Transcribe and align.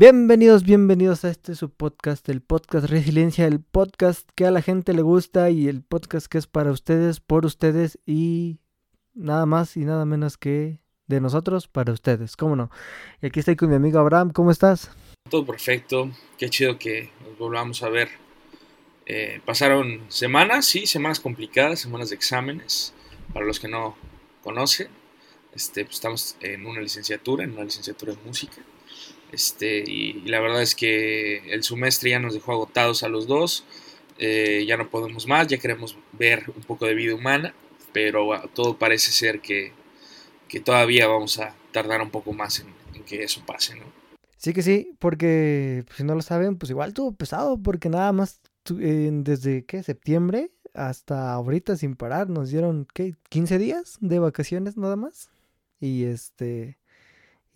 Bienvenidos, 0.00 0.62
bienvenidos 0.62 1.24
a 1.24 1.30
este 1.30 1.56
su 1.56 1.70
podcast, 1.70 2.28
el 2.28 2.40
podcast 2.40 2.88
Resiliencia, 2.88 3.46
el 3.46 3.60
podcast 3.60 4.30
que 4.36 4.46
a 4.46 4.52
la 4.52 4.62
gente 4.62 4.94
le 4.94 5.02
gusta 5.02 5.50
y 5.50 5.66
el 5.66 5.82
podcast 5.82 6.28
que 6.28 6.38
es 6.38 6.46
para 6.46 6.70
ustedes, 6.70 7.18
por 7.18 7.44
ustedes 7.44 7.98
y 8.06 8.60
nada 9.12 9.44
más 9.44 9.76
y 9.76 9.80
nada 9.80 10.04
menos 10.04 10.38
que 10.38 10.78
de 11.08 11.20
nosotros 11.20 11.66
para 11.66 11.92
ustedes, 11.92 12.36
¿cómo 12.36 12.54
no? 12.54 12.70
Y 13.20 13.26
aquí 13.26 13.40
estoy 13.40 13.56
con 13.56 13.70
mi 13.70 13.74
amigo 13.74 13.98
Abraham, 13.98 14.30
¿cómo 14.30 14.52
estás? 14.52 14.92
Todo 15.28 15.44
perfecto, 15.44 16.12
qué 16.38 16.48
chido 16.48 16.78
que 16.78 17.10
nos 17.26 17.36
volvamos 17.36 17.82
a 17.82 17.88
ver. 17.88 18.08
Eh, 19.04 19.40
pasaron 19.44 20.02
semanas, 20.06 20.64
sí, 20.66 20.86
semanas 20.86 21.18
complicadas, 21.18 21.80
semanas 21.80 22.10
de 22.10 22.14
exámenes, 22.14 22.94
para 23.34 23.44
los 23.44 23.58
que 23.58 23.66
no 23.66 23.96
conocen. 24.44 24.86
Este, 25.52 25.84
pues 25.84 25.96
estamos 25.96 26.36
en 26.40 26.66
una 26.66 26.80
licenciatura, 26.80 27.42
en 27.42 27.50
una 27.50 27.64
licenciatura 27.64 28.12
en 28.12 28.24
música. 28.24 28.62
Este, 29.32 29.84
y, 29.86 30.22
la 30.26 30.40
verdad 30.40 30.62
es 30.62 30.74
que 30.74 31.52
el 31.52 31.62
semestre 31.62 32.10
ya 32.10 32.18
nos 32.18 32.34
dejó 32.34 32.52
agotados 32.52 33.02
a 33.02 33.08
los 33.08 33.26
dos. 33.26 33.64
Eh, 34.18 34.64
ya 34.66 34.76
no 34.76 34.90
podemos 34.90 35.26
más, 35.26 35.46
ya 35.46 35.58
queremos 35.58 35.96
ver 36.12 36.44
un 36.54 36.62
poco 36.62 36.86
de 36.86 36.94
vida 36.94 37.14
humana, 37.14 37.54
pero 37.92 38.28
todo 38.54 38.76
parece 38.76 39.12
ser 39.12 39.40
que, 39.40 39.72
todavía 40.64 41.06
vamos 41.06 41.38
a 41.38 41.54
tardar 41.72 42.00
un 42.02 42.10
poco 42.10 42.32
más 42.32 42.60
en, 42.60 43.04
que 43.04 43.22
eso 43.22 43.42
pase, 43.46 43.76
¿no? 43.76 43.84
Sí 44.36 44.52
que 44.52 44.62
sí, 44.62 44.92
porque 44.98 45.84
pues, 45.86 45.98
si 45.98 46.04
no 46.04 46.14
lo 46.14 46.22
saben, 46.22 46.56
pues 46.56 46.70
igual 46.70 46.94
tuvo 46.94 47.12
pesado, 47.12 47.60
porque 47.62 47.88
nada 47.88 48.12
más 48.12 48.40
desde 48.68 49.64
¿qué? 49.64 49.82
septiembre 49.82 50.50
hasta 50.74 51.32
ahorita 51.32 51.76
sin 51.76 51.96
parar 51.96 52.28
nos 52.28 52.50
dieron 52.50 52.86
¿qué? 52.92 53.14
15 53.30 53.58
días 53.58 53.98
de 54.00 54.18
vacaciones 54.18 54.76
nada 54.76 54.96
más. 54.96 55.30
Y 55.80 56.04
este 56.04 56.78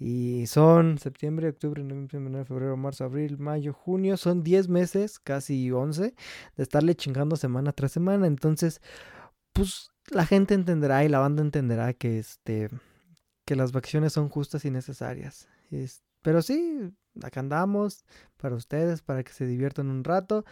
y 0.04 0.48
son 0.48 0.98
septiembre, 0.98 1.48
octubre, 1.48 1.84
noviembre, 1.84 2.44
febrero, 2.44 2.76
marzo, 2.76 3.04
abril, 3.04 3.38
mayo, 3.38 3.72
junio. 3.72 4.16
Son 4.16 4.42
10 4.42 4.68
meses, 4.68 5.20
casi 5.20 5.70
11, 5.70 6.02
de 6.56 6.62
estarle 6.62 6.96
chingando 6.96 7.36
semana 7.36 7.72
tras 7.72 7.92
semana. 7.92 8.26
Entonces, 8.26 8.82
pues 9.52 9.92
la 10.10 10.26
gente 10.26 10.54
entenderá 10.54 11.04
y 11.04 11.08
la 11.08 11.20
banda 11.20 11.40
entenderá 11.40 11.92
que, 11.94 12.18
este, 12.18 12.68
que 13.44 13.54
las 13.54 13.70
vacaciones 13.70 14.12
son 14.12 14.28
justas 14.28 14.64
y 14.64 14.72
necesarias. 14.72 15.48
pero 16.20 16.42
sí, 16.42 16.80
acá 17.22 17.38
andamos 17.38 18.04
para 18.38 18.56
ustedes, 18.56 19.02
para 19.02 19.22
que 19.22 19.32
se 19.32 19.46
diviertan 19.46 19.88
un 19.88 20.02
rato. 20.02 20.44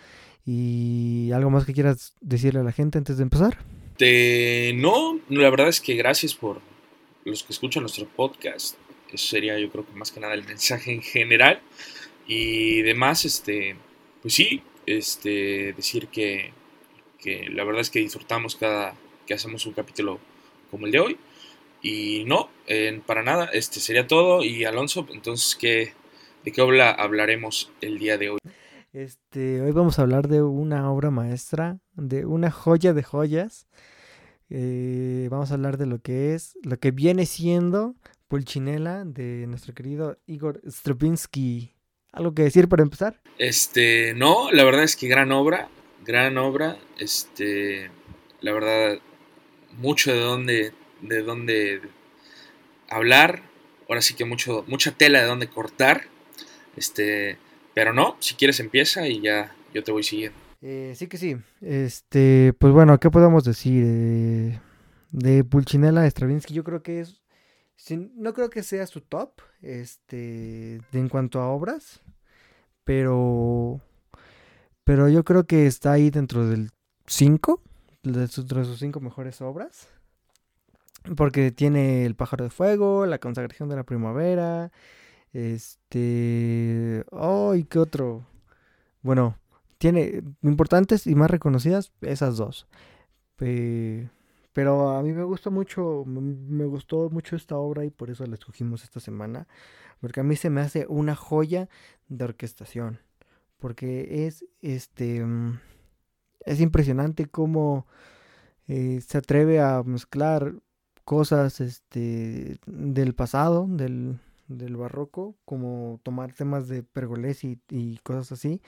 ¿Y 0.45 1.33
algo 1.33 1.51
más 1.51 1.65
que 1.65 1.73
quieras 1.73 2.15
decirle 2.21 2.61
a 2.61 2.65
la 2.65 2.73
gente 2.73 2.99
antes 2.99 3.17
de 3.17 3.25
empezar? 3.25 3.59
no, 4.77 5.19
la 5.29 5.51
verdad 5.51 5.69
es 5.69 5.81
que 5.81 5.95
gracias 5.97 6.35
por 6.35 6.61
los 7.25 7.43
que 7.43 7.53
escuchan 7.53 7.83
nuestro 7.83 8.07
podcast 8.07 8.77
eso 9.17 9.27
sería 9.29 9.59
yo 9.59 9.71
creo 9.71 9.87
que 9.87 9.93
más 9.93 10.13
que 10.13 10.21
nada 10.21 10.35
el 10.35 10.45
mensaje 10.45 10.93
en 10.93 11.03
general. 11.03 11.61
Y 12.27 12.83
demás, 12.83 13.25
este, 13.25 13.77
pues 14.23 14.35
sí, 14.35 14.63
este, 14.87 15.73
decir 15.73 16.09
que, 16.09 16.53
la 17.51 17.65
verdad 17.65 17.81
es 17.81 17.91
que 17.91 18.01
disfrutamos 18.01 18.57
cada 18.57 18.95
que 19.27 19.35
hacemos 19.35 19.67
un 19.67 19.73
capítulo 19.73 20.19
como 20.71 20.87
el 20.87 20.93
de 20.93 21.01
hoy. 21.01 21.17
Y 21.83 22.25
no, 22.27 22.51
para 23.07 23.23
nada, 23.23 23.47
este 23.53 23.81
sería 23.81 24.07
todo. 24.07 24.45
Y 24.45 24.65
Alonso, 24.65 25.07
entonces, 25.13 25.57
¿qué, 25.57 25.93
¿de 26.45 26.53
qué 26.53 26.61
obra 26.61 26.91
hablaremos 26.91 27.73
el 27.81 27.99
día 27.99 28.19
de 28.19 28.31
hoy? 28.31 28.39
Este, 28.93 29.61
hoy 29.61 29.71
vamos 29.71 29.99
a 29.99 30.03
hablar 30.03 30.27
de 30.27 30.43
una 30.43 30.91
obra 30.91 31.11
maestra, 31.11 31.79
de 31.95 32.27
una 32.27 32.51
joya 32.51 32.93
de 32.93 33.05
joyas. 33.05 33.69
Eh, 34.49 35.29
vamos 35.31 35.53
a 35.53 35.55
hablar 35.55 35.79
de 35.79 35.87
lo 35.87 36.01
que 36.01 36.35
es, 36.35 36.59
lo 36.65 36.77
que 36.79 36.91
viene 36.91 37.25
siendo 37.25 37.95
Pulchinela 38.31 39.05
de 39.05 39.45
nuestro 39.49 39.75
querido 39.75 40.17
Igor 40.27 40.63
Stravinsky. 40.65 41.75
¿Algo 42.13 42.33
que 42.33 42.45
decir 42.45 42.69
para 42.69 42.85
empezar? 42.85 43.21
Este, 43.39 44.15
no, 44.15 44.53
la 44.53 44.63
verdad 44.63 44.85
es 44.85 44.95
que 44.95 45.09
gran 45.09 45.33
obra, 45.33 45.69
gran 46.07 46.39
obra, 46.39 46.79
este, 47.01 47.91
la 48.41 48.53
verdad, 48.53 48.99
mucho 49.79 50.13
de 50.13 50.21
dónde, 50.21 50.73
de 51.01 51.23
dónde 51.23 51.81
hablar, 52.89 53.43
ahora 53.89 54.01
sí 54.01 54.15
que 54.15 54.25
mucho, 54.25 54.65
mucha 54.69 54.93
tela 54.93 55.21
de 55.21 55.27
dónde 55.27 55.49
cortar, 55.49 56.05
este, 56.77 57.37
pero 57.75 57.93
no, 57.93 58.17
si 58.21 58.37
quieres 58.37 58.61
empieza 58.61 59.09
y 59.09 59.23
ya 59.23 59.53
yo 59.75 59.83
te 59.83 59.91
voy 59.91 60.05
siguiendo. 60.05 60.39
Eh, 60.63 60.93
sí 60.95 61.09
que 61.09 61.19
sí, 61.19 61.37
este, 61.61 62.53
pues 62.61 62.73
bueno, 62.73 63.01
¿qué 63.01 63.11
podemos 63.11 63.43
decir? 63.43 63.83
Eh, 63.85 64.61
de 65.11 65.43
Pulchinela 65.43 66.07
Stravinsky, 66.07 66.55
yo 66.55 66.63
creo 66.63 66.85
que 66.85 67.01
es 67.01 67.20
no 67.89 68.35
creo 68.35 68.51
que 68.51 68.63
sea 68.63 68.87
su 68.87 69.01
top, 69.01 69.41
este, 69.63 70.81
en 70.93 71.09
cuanto 71.09 71.41
a 71.41 71.49
obras, 71.49 72.01
pero, 72.85 73.81
pero 74.85 75.09
yo 75.09 75.25
creo 75.25 75.47
que 75.47 75.67
está 75.67 75.93
ahí 75.93 76.11
dentro 76.11 76.47
del 76.47 76.71
5, 77.07 77.63
de 78.03 78.29
sus, 78.29 78.47
de 78.47 78.65
sus 78.65 78.79
cinco 78.79 79.01
mejores 79.01 79.41
obras. 79.41 79.89
Porque 81.17 81.51
tiene 81.51 82.05
El 82.05 82.15
pájaro 82.15 82.45
de 82.45 82.51
fuego, 82.51 83.07
La 83.07 83.19
consagración 83.19 83.69
de 83.69 83.77
la 83.77 83.85
primavera, 83.85 84.71
este... 85.33 87.05
Oh, 87.11 87.55
¿y 87.55 87.65
qué 87.65 87.79
otro? 87.79 88.27
Bueno, 89.03 89.37
tiene 89.79 90.23
importantes 90.43 91.07
y 91.07 91.15
más 91.15 91.31
reconocidas 91.31 91.93
esas 92.03 92.37
dos. 92.37 92.67
Pero 94.53 94.91
a 94.91 95.03
mí 95.03 95.13
me 95.13 95.23
gusta 95.23 95.51
mucho, 95.51 96.05
me 96.07 96.65
gustó 96.65 97.09
mucho 97.11 97.37
esta 97.37 97.57
obra 97.57 97.85
y 97.85 97.91
por 97.91 98.11
eso 98.11 98.27
la 98.27 98.35
escogimos 98.35 98.83
esta 98.83 99.01
semana. 99.01 99.47
Porque 100.01 100.21
a 100.21 100.25
mí 100.25 100.37
se 100.37 100.51
me 100.51 100.61
hace 100.61 100.87
una 100.89 101.15
joya 101.15 101.69
de 102.09 102.25
orquestación. 102.25 103.01
Porque 103.59 104.27
es 104.27 104.45
este. 104.63 105.25
Mm, 105.25 105.61
es 106.47 106.61
impresionante 106.61 107.27
cómo 107.27 107.87
eh, 108.67 109.01
se 109.07 109.19
atreve 109.19 109.61
a 109.61 109.83
mezclar 109.83 110.55
cosas 111.05 111.61
este, 111.61 112.59
del 112.67 113.15
pasado, 113.15 113.67
del, 113.69 114.19
del 114.49 114.77
barroco, 114.77 115.37
como 115.45 116.01
tomar 116.03 116.33
temas 116.33 116.69
de 116.69 116.83
Pergolesi 116.83 117.61
y 117.69 117.99
cosas 117.99 118.33
así, 118.33 118.63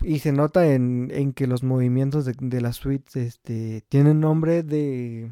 y 0.00 0.18
se 0.20 0.32
nota 0.32 0.72
en, 0.72 1.10
en 1.12 1.32
que 1.32 1.46
los 1.46 1.62
movimientos 1.62 2.24
de, 2.24 2.34
de 2.38 2.60
las 2.60 2.76
suites 2.76 3.16
este, 3.16 3.82
tienen 3.88 4.20
nombre 4.20 4.62
de, 4.62 5.30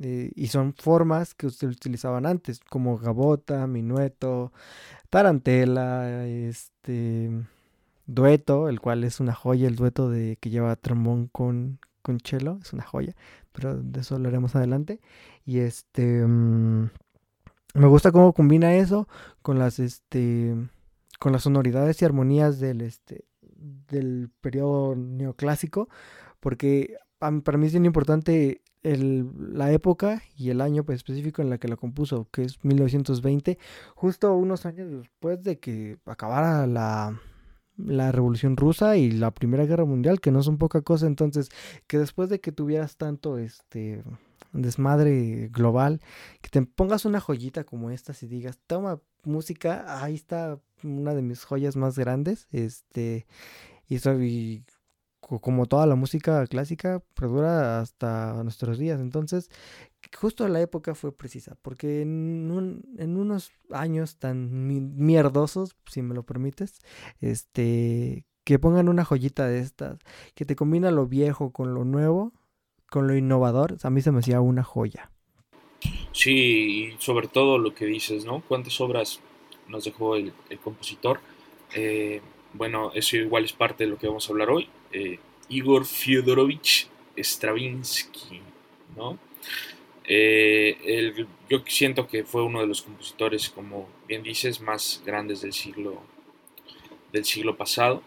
y 0.00 0.46
son 0.48 0.74
formas 0.74 1.34
que 1.34 1.50
se 1.50 1.66
utilizaban 1.66 2.26
antes, 2.26 2.60
como 2.60 2.96
gabota, 2.98 3.66
minueto, 3.66 4.52
tarantela, 5.10 6.26
este 6.26 7.30
dueto, 8.06 8.68
el 8.68 8.80
cual 8.80 9.04
es 9.04 9.20
una 9.20 9.34
joya, 9.34 9.68
el 9.68 9.76
dueto 9.76 10.08
de 10.10 10.36
que 10.40 10.50
lleva 10.50 10.76
trombón 10.76 11.28
con, 11.28 11.80
con 12.02 12.18
cello, 12.20 12.58
es 12.62 12.72
una 12.72 12.84
joya, 12.84 13.14
pero 13.52 13.76
de 13.76 14.00
eso 14.00 14.14
hablaremos 14.16 14.56
adelante. 14.56 15.00
Y 15.44 15.58
este 15.60 16.26
mm, 16.26 16.90
me 17.74 17.86
gusta 17.86 18.12
cómo 18.12 18.32
combina 18.32 18.74
eso 18.74 19.08
con 19.42 19.58
las 19.58 19.78
este 19.78 20.56
con 21.18 21.32
las 21.32 21.42
sonoridades 21.42 22.00
y 22.00 22.04
armonías 22.06 22.58
del 22.60 22.80
este 22.80 23.24
del 23.60 24.30
periodo 24.40 24.96
neoclásico, 24.96 25.88
porque 26.40 26.96
para 27.18 27.58
mí 27.58 27.66
es 27.66 27.72
bien 27.72 27.84
importante 27.84 28.62
la 28.82 29.72
época 29.72 30.22
y 30.36 30.50
el 30.50 30.60
año 30.60 30.84
pues, 30.84 30.96
específico 30.96 31.42
en 31.42 31.50
la 31.50 31.58
que 31.58 31.68
la 31.68 31.76
compuso, 31.76 32.28
que 32.32 32.42
es 32.42 32.64
1920, 32.64 33.58
justo 33.94 34.34
unos 34.34 34.64
años 34.64 34.90
después 34.90 35.42
de 35.42 35.58
que 35.58 35.98
acabara 36.06 36.66
la, 36.66 37.20
la 37.76 38.10
Revolución 38.12 38.56
Rusa 38.56 38.96
y 38.96 39.10
la 39.10 39.32
Primera 39.32 39.66
Guerra 39.66 39.84
Mundial, 39.84 40.20
que 40.20 40.30
no 40.30 40.42
son 40.42 40.56
poca 40.56 40.80
cosa, 40.80 41.06
entonces 41.06 41.50
que 41.86 41.98
después 41.98 42.30
de 42.30 42.40
que 42.40 42.52
tuvieras 42.52 42.96
tanto 42.96 43.36
este 43.36 44.02
desmadre 44.52 45.48
global, 45.52 46.00
que 46.40 46.48
te 46.48 46.62
pongas 46.62 47.04
una 47.04 47.20
joyita 47.20 47.64
como 47.64 47.90
esta 47.90 48.14
y 48.20 48.26
digas, 48.26 48.58
toma 48.66 49.00
música, 49.24 50.02
ahí 50.02 50.14
está 50.14 50.58
una 50.82 51.14
de 51.14 51.22
mis 51.22 51.44
joyas 51.44 51.76
más 51.76 51.98
grandes, 51.98 52.48
este, 52.52 53.26
y, 53.88 53.96
y 53.96 54.64
como 55.20 55.66
toda 55.66 55.86
la 55.86 55.94
música 55.94 56.44
clásica, 56.46 57.02
perdura 57.14 57.80
hasta 57.80 58.42
nuestros 58.42 58.78
días. 58.78 59.00
Entonces, 59.00 59.48
justo 60.18 60.48
la 60.48 60.60
época 60.60 60.94
fue 60.94 61.16
precisa, 61.16 61.56
porque 61.62 62.02
en, 62.02 62.82
en 62.98 63.16
unos 63.16 63.52
años 63.70 64.16
tan 64.16 64.66
mierdosos, 64.96 65.76
si 65.86 66.02
me 66.02 66.14
lo 66.14 66.24
permites, 66.24 66.78
este, 67.20 68.24
que 68.44 68.58
pongan 68.58 68.88
una 68.88 69.04
joyita 69.04 69.46
de 69.46 69.60
estas, 69.60 69.98
que 70.34 70.44
te 70.44 70.56
combina 70.56 70.90
lo 70.90 71.06
viejo 71.06 71.52
con 71.52 71.74
lo 71.74 71.84
nuevo, 71.84 72.32
con 72.90 73.06
lo 73.06 73.16
innovador, 73.16 73.76
a 73.82 73.90
mí 73.90 74.00
se 74.00 74.10
me 74.10 74.18
hacía 74.18 74.40
una 74.40 74.64
joya. 74.64 75.12
Sí, 76.12 76.92
y 76.92 76.96
sobre 76.98 77.28
todo 77.28 77.56
lo 77.56 77.72
que 77.72 77.86
dices, 77.86 78.24
¿no? 78.24 78.42
¿Cuántas 78.46 78.80
obras 78.80 79.20
nos 79.70 79.84
dejó 79.84 80.16
el, 80.16 80.32
compositor? 80.62 81.20
Eh, 81.74 82.20
bueno, 82.52 82.92
eso 82.94 83.16
igual 83.16 83.44
es 83.44 83.52
parte 83.52 83.84
de 83.84 83.90
lo 83.90 83.98
que 83.98 84.06
vamos 84.06 84.28
a 84.28 84.32
hablar 84.32 84.50
hoy. 84.50 84.68
Eh, 84.92 85.18
Igor 85.48 85.86
Fyodorovich 85.86 86.88
Stravinsky, 87.16 88.40
¿no? 88.96 89.18
Eh, 90.04 91.26
yo 91.48 91.62
siento 91.66 92.08
que 92.08 92.24
fue 92.24 92.42
uno 92.42 92.60
de 92.60 92.66
los 92.66 92.82
compositores, 92.82 93.48
como 93.50 93.88
bien 94.08 94.22
dices, 94.22 94.60
más 94.60 95.02
grandes 95.06 95.40
del 95.42 95.52
siglo 95.52 96.02
del 97.12 97.24
siglo 97.24 97.56
pasado. 97.56 98.02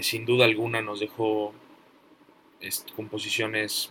Sin 0.00 0.24
duda 0.24 0.44
alguna 0.44 0.80
nos 0.80 1.00
dejó 1.00 1.52
composiciones 2.94 3.90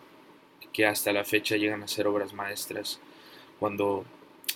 que 0.71 0.85
hasta 0.85 1.11
la 1.11 1.25
fecha 1.25 1.57
llegan 1.57 1.83
a 1.83 1.87
ser 1.87 2.07
obras 2.07 2.33
maestras 2.33 2.99
cuando 3.59 4.05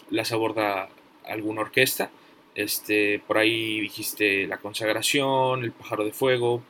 las 0.09 0.31
aborda 0.31 0.89
alguna 1.25 1.61
orquesta. 1.61 2.09
Este, 2.55 3.19
por 3.27 3.37
ahí 3.37 3.81
dijiste 3.81 4.47
La 4.47 4.57
Consagración, 4.57 5.63
El 5.63 5.73
Pájaro 5.73 6.05
de 6.05 6.13
Fuego, 6.13 6.63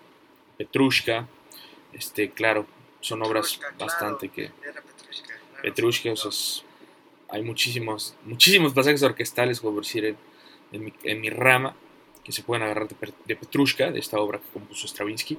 Petrushka. 0.58 1.28
Este, 1.94 2.32
claro, 2.32 2.66
son 3.02 3.22
obras 3.22 3.60
bastante 3.80 4.30
que. 4.30 4.50
Petrushka, 5.62 6.12
o 6.12 6.16
sea, 6.16 6.32
hay 7.30 7.44
muchísimos, 7.44 8.16
muchísimos 8.26 8.74
pasajes 8.74 9.04
orquestales, 9.04 9.62
como 9.62 9.80
decir, 9.80 10.16
en, 10.72 11.22
mi, 11.22 11.30
rama, 11.30 11.76
que 12.24 12.32
se 12.32 12.44
pueden 12.44 12.64
agarrar 12.64 12.88
de, 12.88 13.36
Petrushka, 13.36 13.92
de 13.92 14.00
esta 14.00 14.20
obra 14.20 14.40
que 14.40 14.48
compuso 14.54 14.88
Stravinsky. 14.88 15.38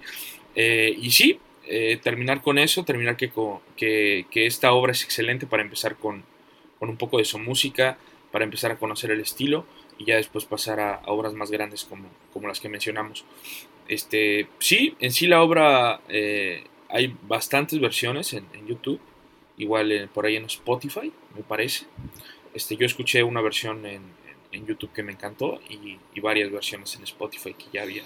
Eh, 0.55 0.97
y 0.99 1.11
sí, 1.11 1.39
eh, 1.67 1.99
terminar 2.03 2.43
con 2.43 2.59
eso, 2.59 2.85
terminar 2.85 3.17
que, 3.17 3.31
que, 3.77 4.47
esta 4.47 4.73
obra 4.73 4.93
es 4.93 5.03
excelente 5.03 5.47
para 5.47 5.63
empezar 5.63 5.97
con, 5.97 6.25
un 6.81 6.97
poco 6.97 7.19
de 7.19 7.25
su 7.25 7.39
música, 7.39 7.99
para 8.31 8.45
empezar 8.45 8.71
a 8.71 8.79
conocer 8.79 9.11
el 9.11 9.21
estilo 9.21 9.65
y 9.99 10.05
ya 10.05 10.17
después 10.17 10.45
pasar 10.45 10.81
a, 10.81 11.03
obras 11.07 11.35
más 11.35 11.51
grandes 11.51 11.85
como, 11.85 12.09
como, 12.33 12.49
las 12.49 12.61
que 12.61 12.69
mencionamos. 12.69 13.25
Este, 13.89 14.49
sí, 14.59 14.95
en 15.01 15.13
sí 15.13 15.27
la 15.27 15.43
obra 15.43 16.01
eh, 16.09 16.65
hay 16.89 17.17
bastantes 17.23 17.81
versiones 17.81 18.33
en, 18.33 18.45
YouTube, 18.67 19.01
igual 19.57 19.93
eh, 19.93 20.09
por 20.13 20.27
ahí 20.27 20.37
en 20.37 20.47
Spotify, 20.47 21.13
me 21.35 21.43
parece. 21.43 21.87
Este, 22.55 22.77
yo 22.77 22.87
escuché 22.87 23.23
una 23.23 23.41
versión 23.41 23.87
en, 23.87 24.03
en 24.53 24.67
YouTube 24.67 24.93
que 24.93 25.03
me 25.03 25.13
encantó 25.13 25.61
y, 25.69 25.99
y 26.15 26.21
varias 26.21 26.51
versiones 26.51 26.95
en 26.97 27.05
Spotify 27.05 27.55
que 27.55 27.67
ya 27.73 27.83
había 27.83 28.03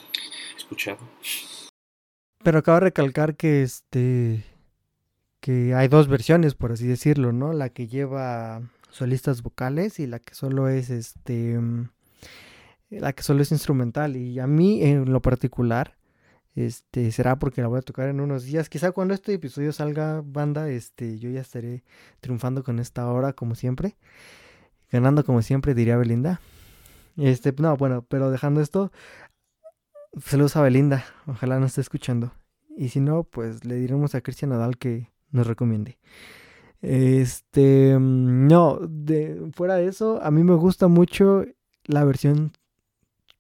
escuchado. 0.57 0.99
Pero 2.43 2.59
acabo 2.59 2.77
de 2.77 2.85
recalcar 2.87 3.37
que 3.37 3.63
este 3.63 4.45
que 5.41 5.75
hay 5.75 5.89
dos 5.89 6.09
versiones, 6.09 6.55
por 6.55 6.73
así 6.73 6.87
decirlo, 6.87 7.33
¿no? 7.33 7.53
La 7.53 7.71
que 7.71 7.87
lleva 7.87 8.63
solistas 8.91 9.43
vocales 9.43 10.01
y 10.01 10.07
la 10.07 10.19
que 10.19 10.35
solo 10.35 10.69
es 10.69 10.91
este 10.91 11.59
la 12.91 13.13
que 13.13 13.23
solo 13.23 13.43
es 13.43 13.53
instrumental 13.53 14.17
y 14.17 14.39
a 14.41 14.47
mí 14.47 14.83
en 14.83 15.13
lo 15.13 15.23
particular 15.23 15.97
este 16.57 17.13
será 17.13 17.39
porque 17.39 17.63
la 17.63 17.69
voy 17.69 17.79
a 17.79 17.83
tocar 17.83 18.09
en 18.09 18.21
unos 18.21 18.45
días, 18.45 18.69
quizá 18.69 18.93
cuando 18.93 19.15
este 19.15 19.33
episodio 19.35 19.73
salga 19.73 20.23
banda, 20.25 20.69
este 20.69 21.19
yo 21.19 21.31
ya 21.31 21.41
estaré 21.41 21.85
triunfando 22.21 22.65
con 22.65 22.81
esta 22.81 23.07
hora 23.11 23.33
como 23.33 23.55
siempre, 23.55 23.97
ganando 24.91 25.25
como 25.25 25.43
siempre 25.43 25.75
diría 25.75 25.97
Belinda. 25.97 26.41
Este, 27.17 27.53
no, 27.59 27.77
bueno, 27.77 28.05
pero 28.09 28.31
dejando 28.31 28.61
esto, 28.61 28.91
Saludos 30.19 30.57
a 30.57 30.63
Belinda, 30.63 31.05
ojalá 31.29 31.61
nos 31.61 31.71
esté 31.71 31.83
escuchando. 31.83 32.33
Y 32.77 32.89
si 32.89 32.99
no, 32.99 33.23
pues 33.23 33.65
le 33.65 33.77
diremos 33.77 34.17
a 34.17 34.21
Cristian 34.21 34.51
Nadal 34.51 34.77
que 34.77 35.09
nos 35.31 35.47
recomiende. 35.47 35.99
Este, 36.83 37.99
mm, 37.99 38.49
no, 38.49 38.79
de, 38.89 39.51
fuera 39.55 39.77
de 39.77 39.87
eso, 39.87 40.21
a 40.23 40.31
mí 40.31 40.45
me 40.45 40.55
gusta 40.55 40.89
mucho 40.89 41.45
la 41.85 42.05
versión 42.05 42.53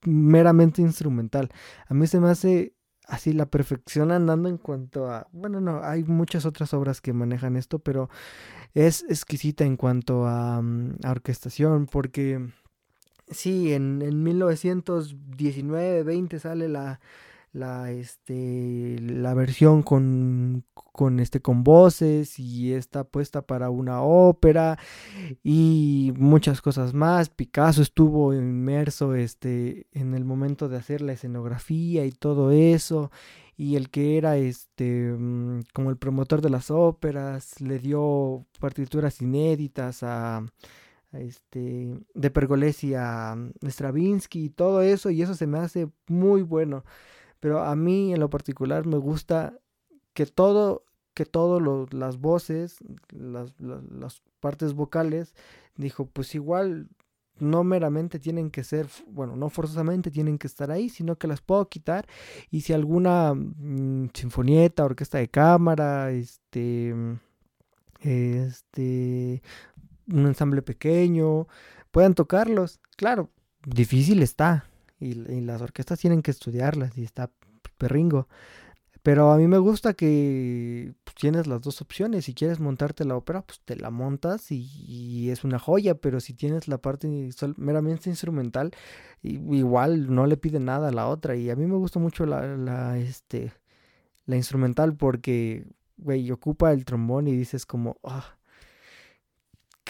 meramente 0.04 0.82
instrumental. 0.82 1.50
A 1.88 1.94
mí 1.94 2.06
se 2.06 2.20
me 2.20 2.28
hace 2.28 2.74
así 3.06 3.32
la 3.32 3.46
perfección 3.46 4.12
andando 4.12 4.48
en 4.48 4.58
cuanto 4.58 5.10
a, 5.10 5.26
bueno, 5.32 5.60
no, 5.60 5.82
hay 5.82 6.04
muchas 6.04 6.46
otras 6.46 6.72
obras 6.74 7.00
que 7.00 7.12
manejan 7.12 7.56
esto, 7.56 7.80
pero 7.80 8.08
es 8.74 9.04
exquisita 9.08 9.64
en 9.64 9.76
cuanto 9.76 10.26
a, 10.26 10.62
mm, 10.62 10.98
a 11.04 11.10
orquestación, 11.10 11.86
porque 11.86 12.40
Sí, 13.30 13.72
en, 13.72 14.02
en 14.02 14.24
1919-20 14.24 16.38
sale 16.40 16.68
la, 16.68 17.00
la, 17.52 17.90
este, 17.90 18.96
la 19.00 19.34
versión 19.34 19.82
con, 19.82 20.64
con, 20.74 21.20
este, 21.20 21.40
con 21.40 21.64
voces 21.64 22.38
y 22.38 22.72
está 22.72 23.04
puesta 23.04 23.42
para 23.42 23.70
una 23.70 24.02
ópera 24.02 24.78
y 25.42 26.12
muchas 26.16 26.62
cosas 26.62 26.94
más. 26.94 27.28
Picasso 27.28 27.82
estuvo 27.82 28.34
inmerso 28.34 29.14
este, 29.14 29.86
en 29.92 30.14
el 30.14 30.24
momento 30.24 30.68
de 30.68 30.76
hacer 30.76 31.00
la 31.00 31.12
escenografía 31.12 32.04
y 32.04 32.12
todo 32.12 32.50
eso. 32.52 33.10
Y 33.56 33.76
el 33.76 33.90
que 33.90 34.16
era 34.16 34.38
este 34.38 35.12
mm, 35.12 35.62
como 35.74 35.90
el 35.90 35.98
promotor 35.98 36.40
de 36.40 36.50
las 36.50 36.70
óperas 36.70 37.60
le 37.60 37.78
dio 37.78 38.46
partituras 38.58 39.20
inéditas 39.20 40.02
a, 40.02 40.46
este, 41.12 41.94
de 42.14 42.30
Pergolesi 42.30 42.94
a 42.94 43.36
Stravinsky 43.62 44.44
y 44.44 44.50
todo 44.50 44.82
eso, 44.82 45.10
y 45.10 45.22
eso 45.22 45.34
se 45.34 45.46
me 45.46 45.58
hace 45.58 45.88
muy 46.06 46.42
bueno. 46.42 46.84
Pero 47.40 47.62
a 47.62 47.74
mí 47.74 48.12
en 48.12 48.20
lo 48.20 48.30
particular 48.30 48.86
me 48.86 48.98
gusta 48.98 49.58
que 50.12 50.26
todo, 50.26 50.84
que 51.14 51.24
todas 51.24 51.92
las 51.92 52.18
voces, 52.18 52.76
las, 53.10 53.58
las, 53.60 54.22
partes 54.40 54.72
vocales, 54.72 55.34
dijo, 55.76 56.06
pues 56.06 56.34
igual 56.34 56.88
no 57.38 57.62
meramente 57.62 58.18
tienen 58.18 58.50
que 58.50 58.64
ser, 58.64 58.86
bueno, 59.06 59.36
no 59.36 59.50
forzosamente 59.50 60.10
tienen 60.10 60.38
que 60.38 60.46
estar 60.46 60.70
ahí, 60.70 60.88
sino 60.88 61.16
que 61.16 61.26
las 61.26 61.42
puedo 61.42 61.68
quitar 61.68 62.06
y 62.50 62.62
si 62.62 62.72
alguna 62.72 63.34
mm, 63.34 64.10
sinfonieta, 64.14 64.84
orquesta 64.84 65.18
de 65.18 65.28
cámara, 65.28 66.10
este, 66.10 66.94
este, 68.00 69.42
un 70.08 70.26
ensamble 70.26 70.62
pequeño, 70.62 71.48
puedan 71.90 72.14
tocarlos. 72.14 72.80
Claro, 72.96 73.30
difícil 73.66 74.22
está. 74.22 74.69
Y, 75.00 75.14
las 75.14 75.62
orquestas 75.62 75.98
tienen 75.98 76.22
que 76.22 76.30
estudiarlas 76.30 76.96
y 76.98 77.04
está 77.04 77.30
perringo. 77.78 78.28
Pero 79.02 79.32
a 79.32 79.38
mí 79.38 79.46
me 79.48 79.58
gusta 79.58 79.94
que 79.94 80.92
pues, 81.04 81.14
tienes 81.14 81.46
las 81.46 81.62
dos 81.62 81.80
opciones. 81.80 82.26
Si 82.26 82.34
quieres 82.34 82.60
montarte 82.60 83.04
la 83.06 83.16
ópera, 83.16 83.42
pues 83.42 83.60
te 83.64 83.76
la 83.76 83.90
montas 83.90 84.52
y, 84.52 85.30
es 85.30 85.42
una 85.44 85.58
joya. 85.58 85.94
Pero 85.94 86.20
si 86.20 86.34
tienes 86.34 86.68
la 86.68 86.78
parte 86.78 87.08
meramente 87.56 88.10
instrumental, 88.10 88.72
igual 89.22 90.14
no 90.14 90.26
le 90.26 90.36
pide 90.36 90.60
nada 90.60 90.88
a 90.88 90.92
la 90.92 91.08
otra. 91.08 91.34
Y 91.36 91.50
a 91.50 91.56
mí 91.56 91.66
me 91.66 91.76
gusta 91.76 91.98
mucho 91.98 92.26
la, 92.26 92.56
la, 92.56 92.98
este, 92.98 93.52
la 94.26 94.36
instrumental 94.36 94.94
porque, 94.96 95.66
güey, 95.96 96.30
ocupa 96.30 96.72
el 96.72 96.84
trombón 96.84 97.26
y 97.26 97.34
dices 97.34 97.64
como, 97.64 97.96
ah, 98.04 98.36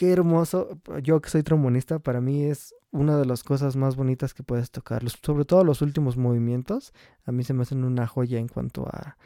qué 0.00 0.12
hermoso. 0.12 0.81
Yo 1.02 1.20
que 1.20 1.29
soy 1.29 1.43
trombonista, 1.43 1.99
para 1.99 2.23
mí 2.23 2.44
es 2.44 2.75
una 2.91 3.19
de 3.19 3.26
las 3.26 3.44
cosas 3.44 3.76
más 3.76 3.97
bonitas 3.97 4.32
que 4.32 4.43
puedes 4.43 4.70
tocar. 4.70 5.02
Sobre 5.23 5.44
todo 5.44 5.62
los 5.62 5.82
últimos 5.82 6.17
movimientos, 6.17 6.95
a 7.26 7.33
mí 7.33 7.45
se 7.45 7.52
me 7.52 7.64
hacen 7.64 7.85
una 7.85 8.07
joya 8.07 8.38
en 8.38 8.49
cuanto 8.49 8.87
a, 8.87 9.19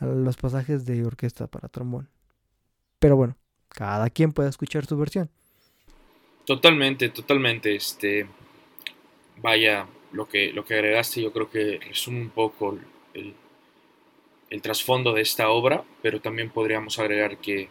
los 0.00 0.38
pasajes 0.38 0.86
de 0.86 1.04
orquesta 1.04 1.48
para 1.48 1.68
trombón. 1.68 2.08
Pero 2.98 3.14
bueno, 3.14 3.36
cada 3.68 4.08
quien 4.08 4.32
puede 4.32 4.48
escuchar 4.48 4.86
su 4.86 4.96
versión. 4.96 5.28
Totalmente, 6.46 7.10
totalmente. 7.10 7.76
Este, 7.76 8.26
vaya, 9.36 9.86
lo 10.12 10.26
que, 10.26 10.50
lo 10.54 10.64
que 10.64 10.74
agregaste 10.74 11.20
yo 11.20 11.30
creo 11.30 11.50
que 11.50 11.78
resume 11.86 12.22
un 12.22 12.30
poco 12.30 12.78
el, 13.12 14.62
trasfondo 14.62 15.12
de 15.12 15.20
esta 15.20 15.50
obra, 15.50 15.84
pero 16.00 16.22
también 16.22 16.48
podríamos 16.48 16.98
agregar 16.98 17.36
que 17.36 17.68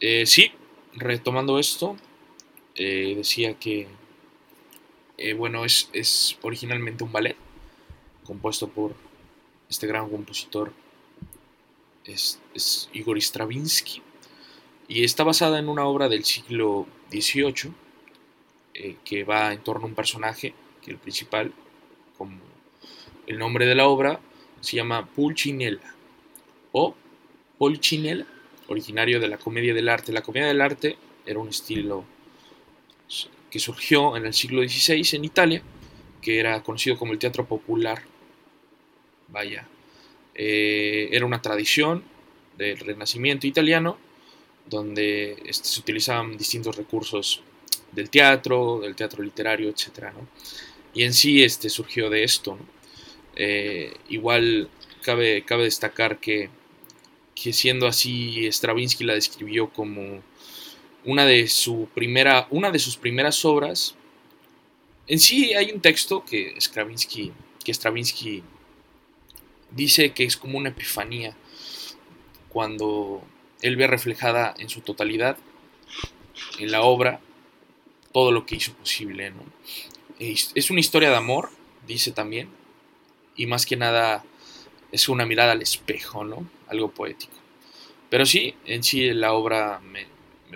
eh, 0.00 0.26
sí, 0.26 0.52
retomando 0.94 1.58
esto, 1.58 1.96
eh, 2.74 3.14
decía 3.16 3.58
que, 3.58 3.88
eh, 5.18 5.34
bueno, 5.34 5.64
es, 5.64 5.90
es, 5.92 6.38
originalmente 6.42 7.04
un 7.04 7.12
ballet 7.12 7.36
compuesto 8.24 8.68
por 8.68 8.94
este 9.68 9.86
gran 9.86 10.08
compositor, 10.08 10.72
es, 12.04 12.40
Igor 12.92 13.20
Stravinsky, 13.20 14.02
y 14.88 15.04
está 15.04 15.24
basada 15.24 15.58
en 15.58 15.68
una 15.68 15.84
obra 15.84 16.08
del 16.08 16.24
siglo 16.24 16.86
XVIII 17.10 17.72
eh, 18.74 18.96
que 19.04 19.24
va 19.24 19.52
en 19.52 19.62
torno 19.62 19.84
a 19.84 19.88
un 19.88 19.94
personaje, 19.94 20.54
que 20.82 20.90
el 20.90 20.98
principal, 20.98 21.52
como 22.18 22.38
el 23.26 23.38
nombre 23.38 23.66
de 23.66 23.74
la 23.74 23.86
obra, 23.86 24.20
se 24.60 24.76
llama 24.76 25.06
Pulcinella 25.06 25.94
o 26.72 26.94
Polchinella 27.58 28.26
originario 28.72 29.20
de 29.20 29.28
la 29.28 29.38
comedia 29.38 29.74
del 29.74 29.88
arte. 29.88 30.12
La 30.12 30.22
comedia 30.22 30.48
del 30.48 30.60
arte 30.60 30.96
era 31.24 31.38
un 31.38 31.48
estilo 31.48 32.04
que 33.50 33.58
surgió 33.58 34.16
en 34.16 34.26
el 34.26 34.32
siglo 34.32 34.62
XVI 34.62 35.16
en 35.16 35.24
Italia, 35.24 35.62
que 36.20 36.40
era 36.40 36.62
conocido 36.62 36.96
como 36.96 37.12
el 37.12 37.18
teatro 37.18 37.46
popular. 37.46 38.02
Vaya, 39.28 39.68
eh, 40.34 41.08
era 41.12 41.26
una 41.26 41.42
tradición 41.42 42.02
del 42.56 42.78
Renacimiento 42.78 43.46
italiano, 43.46 43.98
donde 44.66 45.36
este, 45.44 45.68
se 45.68 45.80
utilizaban 45.80 46.36
distintos 46.38 46.76
recursos 46.76 47.42
del 47.92 48.08
teatro, 48.08 48.80
del 48.80 48.94
teatro 48.94 49.22
literario, 49.22 49.68
etc. 49.68 50.12
Y 50.94 51.04
en 51.04 51.12
sí 51.12 51.42
este, 51.42 51.68
surgió 51.68 52.08
de 52.08 52.24
esto. 52.24 52.58
Eh, 53.36 53.94
igual 54.08 54.68
cabe, 55.02 55.42
cabe 55.44 55.64
destacar 55.64 56.18
que 56.18 56.48
que 57.42 57.52
siendo 57.52 57.88
así 57.88 58.46
Stravinsky 58.52 59.02
la 59.02 59.14
describió 59.14 59.68
como 59.70 60.22
una 61.04 61.24
de, 61.26 61.48
su 61.48 61.88
primera, 61.92 62.46
una 62.50 62.70
de 62.70 62.78
sus 62.78 62.96
primeras 62.96 63.44
obras. 63.44 63.96
En 65.08 65.18
sí 65.18 65.52
hay 65.54 65.72
un 65.72 65.80
texto 65.80 66.24
que 66.24 66.54
Stravinsky 66.60 67.32
que 67.64 67.74
Stravinsky 67.74 68.44
dice 69.72 70.12
que 70.12 70.24
es 70.24 70.36
como 70.36 70.56
una 70.56 70.68
epifanía 70.68 71.36
cuando 72.48 73.22
él 73.60 73.76
ve 73.76 73.88
reflejada 73.88 74.54
en 74.58 74.68
su 74.68 74.80
totalidad 74.80 75.36
en 76.58 76.70
la 76.70 76.82
obra 76.82 77.20
todo 78.12 78.30
lo 78.30 78.46
que 78.46 78.56
hizo 78.56 78.72
posible. 78.74 79.30
¿no? 79.30 79.42
Es 80.20 80.70
una 80.70 80.80
historia 80.80 81.10
de 81.10 81.16
amor, 81.16 81.50
dice 81.88 82.12
también, 82.12 82.50
y 83.34 83.46
más 83.46 83.66
que 83.66 83.76
nada 83.76 84.24
es 84.92 85.08
una 85.08 85.26
mirada 85.26 85.52
al 85.52 85.62
espejo, 85.62 86.24
¿no? 86.24 86.46
Algo 86.68 86.90
poético. 86.90 87.32
Pero 88.10 88.26
sí, 88.26 88.54
en 88.66 88.82
sí 88.82 89.12
la 89.12 89.32
obra 89.32 89.80
me, 89.80 90.06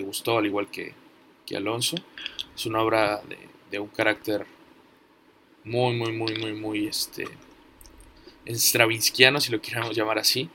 gustó, 0.02 0.38
al 0.38 0.46
igual 0.46 0.68
que, 0.70 0.94
que, 1.46 1.56
Alonso. 1.56 1.96
Es 2.54 2.66
una 2.66 2.82
obra 2.82 3.22
de, 3.22 3.38
de, 3.70 3.78
un 3.78 3.88
carácter 3.88 4.46
muy, 5.64 5.96
muy, 5.96 6.12
muy, 6.12 6.38
muy, 6.38 6.52
muy, 6.52 6.86
este, 6.86 7.26
stravinskiano, 8.46 9.40
si 9.40 9.50
lo 9.50 9.60
queramos 9.60 9.96
llamar 9.96 10.18
así. 10.18 10.50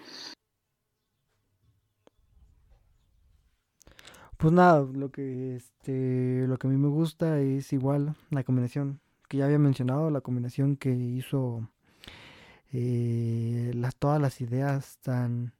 Pues 4.38 4.54
nada, 4.54 4.82
lo 4.94 5.12
que 5.12 5.56
este 5.56 6.46
lo 6.48 6.58
que 6.58 6.66
a 6.68 6.70
mí 6.70 6.76
me 6.78 6.88
gusta 6.88 7.40
es 7.40 7.74
igual 7.74 8.16
la 8.32 8.44
combinación 8.44 9.00
que 9.30 9.38
ya 9.38 9.46
había 9.46 9.60
mencionado, 9.60 10.10
la 10.10 10.22
combinación 10.22 10.78
que 10.78 10.90
hizo 10.92 11.70
eh, 12.74 13.72
las, 13.76 13.96
todas 13.96 14.22
las 14.22 14.42
ideas 14.42 14.98
tan 15.02 15.54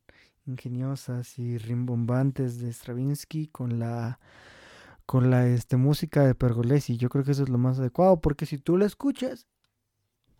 ingeniosas 0.46 1.38
y 1.40 1.58
rimbombantes 1.58 2.60
de 2.60 2.72
Stravinsky 2.72 3.48
con 3.48 3.80
la 3.80 4.20
con 5.06 5.30
la 5.30 5.46
este, 5.48 5.76
música 5.76 6.26
de 6.26 6.36
Pergolesi. 6.36 6.96
Yo 6.96 7.10
creo 7.10 7.26
que 7.26 7.32
eso 7.32 7.44
es 7.44 7.50
lo 7.50 7.58
más 7.58 7.80
adecuado 7.80 8.22
porque 8.22 8.46
si 8.46 8.58
tú 8.58 8.78
la 8.78 8.86
escuchas, 8.86 9.46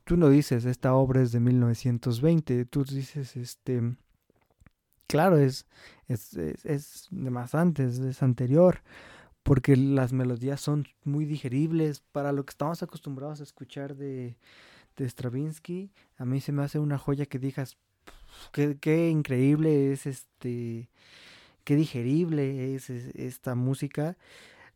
tú 0.06 0.18
no 0.18 0.30
dices 0.30 0.66
esta 0.66 0.94
obra 0.94 1.22
es 1.22 1.32
de 1.34 1.42
1920, 1.42 2.66
tú 2.66 2.86
dices 2.86 3.36
este 3.36 3.98
claro, 5.08 5.38
es, 5.38 5.66
es, 6.08 6.36
es, 6.36 7.08
de 7.12 7.30
más 7.32 7.54
antes, 7.54 8.00
es 8.00 8.24
anterior, 8.24 8.82
porque 9.44 9.76
las 9.76 10.14
melodías 10.14 10.62
son 10.62 10.88
muy 11.04 11.26
digeribles 11.26 12.00
para 12.14 12.32
lo 12.32 12.46
que 12.46 12.52
estamos 12.52 12.82
acostumbrados 12.82 13.42
a 13.42 13.44
escuchar 13.44 13.96
de, 13.98 14.38
de 14.98 15.06
Stravinsky. 15.08 15.92
A 16.18 16.26
mí 16.26 16.42
se 16.42 16.52
me 16.52 16.64
hace 16.64 16.80
una 16.80 16.98
joya 16.98 17.26
que 17.26 17.40
digas, 17.40 17.78
qué, 18.52 19.10
increíble 19.10 19.92
es 19.92 20.06
este, 20.06 20.90
qué 21.64 21.76
digerible 21.76 22.76
es, 22.76 22.90
esta 22.90 23.56
música. 23.56 24.18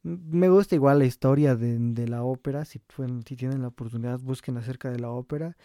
Me 0.03 0.49
gusta 0.49 0.75
igual 0.75 0.99
la 0.99 1.05
historia 1.05 1.55
de, 1.55 2.07
la 2.07 2.23
ópera, 2.23 2.65
si, 2.65 2.79
tienen 2.79 3.61
la 3.61 3.69
oportunidad 3.69 4.19
busquen 4.19 4.57
acerca 4.57 4.91
de 4.91 4.99
la 4.99 5.09
ópera. 5.09 5.57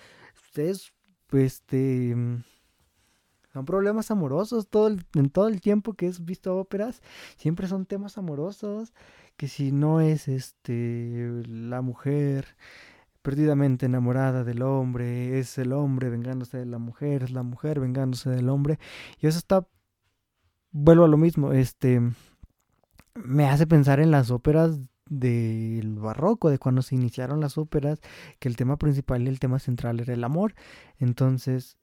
Es, 0.55 0.93
este 1.33 2.17
son 3.53 3.65
problemas 3.65 4.11
amorosos 4.11 4.69
todo 4.69 4.97
en 5.15 5.31
todo 5.31 5.49
el 5.49 5.61
tiempo 5.61 5.95
que 5.95 6.07
he 6.07 6.13
visto 6.21 6.57
óperas 6.57 7.03
siempre 7.37 7.67
son 7.67 7.87
temas 7.87 8.19
amorosos 8.19 8.93
que 9.37 9.49
si 9.49 9.73
no 9.73 10.01
es 10.01 10.29
este 10.29 11.43
la 11.47 11.83
mujer 11.83 12.57
perdidamente 13.23 13.87
enamorada 13.87 14.45
del 14.45 14.63
hombre 14.63 15.39
es 15.39 15.59
el 15.59 15.73
hombre 15.73 16.09
vengándose 16.11 16.59
de 16.59 16.67
la 16.67 16.79
mujer 16.79 17.23
es 17.23 17.31
la 17.31 17.43
mujer 17.43 17.81
vengándose 17.81 18.31
del 18.31 18.49
hombre 18.49 18.79
y 19.19 19.27
eso 19.27 19.39
está 19.39 19.67
vuelvo 20.73 21.05
a 21.05 21.09
lo 21.09 21.17
mismo 21.17 21.53
este 21.53 22.01
me 23.15 23.49
hace 23.49 23.67
pensar 23.67 24.01
en 24.01 24.11
las 24.11 24.31
óperas 24.31 24.79
del 25.11 25.97
barroco, 25.99 26.49
de 26.51 26.59
cuando 26.59 26.83
se 26.83 26.95
iniciaron 26.95 27.41
las 27.41 27.59
óperas, 27.59 28.01
que 28.39 28.49
el 28.49 28.57
tema 28.57 28.77
principal 28.79 29.23
y 29.23 29.29
el 29.29 29.41
tema 29.41 29.59
central 29.59 30.01
era 30.01 30.15
el 30.15 30.25
amor. 30.25 30.55
Entonces, 30.99 31.77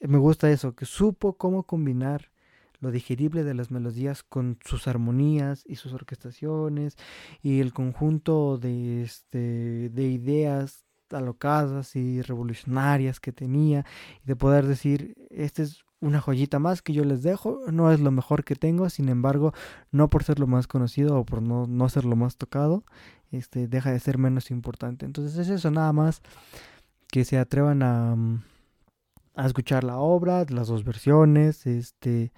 me 0.00 0.18
gusta 0.18 0.50
eso, 0.50 0.74
que 0.74 0.86
supo 0.86 1.36
cómo 1.36 1.64
combinar 1.64 2.32
lo 2.80 2.90
digerible 2.90 3.44
de 3.44 3.54
las 3.54 3.70
melodías 3.70 4.22
con 4.22 4.58
sus 4.64 4.88
armonías 4.88 5.64
y 5.66 5.76
sus 5.76 5.92
orquestaciones 5.92 6.96
y 7.42 7.60
el 7.60 7.72
conjunto 7.72 8.58
de, 8.58 9.02
este, 9.02 9.90
de 9.90 10.08
ideas 10.08 10.84
alocadas 11.10 11.96
y 11.96 12.22
revolucionarias 12.22 13.20
que 13.20 13.32
tenía 13.32 13.84
y 14.24 14.26
de 14.26 14.36
poder 14.36 14.66
decir, 14.66 15.14
esta 15.30 15.62
es 15.62 15.84
una 16.00 16.20
joyita 16.20 16.58
más 16.58 16.80
que 16.80 16.92
yo 16.94 17.04
les 17.04 17.22
dejo, 17.22 17.60
no 17.70 17.92
es 17.92 18.00
lo 18.00 18.10
mejor 18.10 18.44
que 18.44 18.56
tengo, 18.56 18.88
sin 18.88 19.08
embargo, 19.08 19.52
no 19.90 20.08
por 20.08 20.24
ser 20.24 20.38
lo 20.38 20.46
más 20.46 20.66
conocido 20.66 21.18
o 21.18 21.24
por 21.24 21.42
no, 21.42 21.66
no 21.66 21.88
ser 21.88 22.06
lo 22.06 22.16
más 22.16 22.36
tocado, 22.36 22.84
este, 23.30 23.68
deja 23.68 23.92
de 23.92 24.00
ser 24.00 24.16
menos 24.16 24.50
importante. 24.50 25.04
Entonces 25.04 25.38
es 25.38 25.50
eso 25.50 25.70
nada 25.70 25.92
más, 25.92 26.22
que 27.08 27.24
se 27.24 27.38
atrevan 27.38 27.82
a, 27.82 28.16
mm, 28.16 28.42
a 29.34 29.46
escuchar 29.46 29.84
la 29.84 29.98
obra, 29.98 30.44
las 30.48 30.68
dos 30.68 30.84
versiones, 30.84 31.66
este 31.66 32.32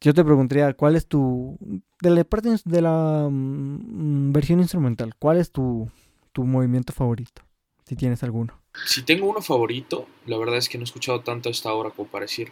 yo 0.00 0.14
te 0.14 0.24
preguntaría, 0.24 0.72
¿cuál 0.72 0.96
es 0.96 1.06
tu 1.06 1.58
de 2.00 2.10
la 2.10 2.24
parte 2.24 2.48
de 2.64 2.82
la 2.82 3.28
mm, 3.30 4.32
versión 4.32 4.60
instrumental, 4.60 5.14
cuál 5.18 5.36
es 5.36 5.52
tu, 5.52 5.90
tu 6.32 6.44
movimiento 6.44 6.92
favorito? 6.92 7.42
Si 7.84 7.96
tienes 7.96 8.22
alguno. 8.22 8.58
Si 8.86 9.02
tengo 9.02 9.28
uno 9.28 9.42
favorito, 9.42 10.06
la 10.26 10.38
verdad 10.38 10.56
es 10.56 10.68
que 10.68 10.78
no 10.78 10.82
he 10.82 10.84
escuchado 10.84 11.20
tanto 11.20 11.50
esta 11.50 11.72
obra 11.72 11.90
como 11.90 12.08
para 12.08 12.24
decir 12.24 12.50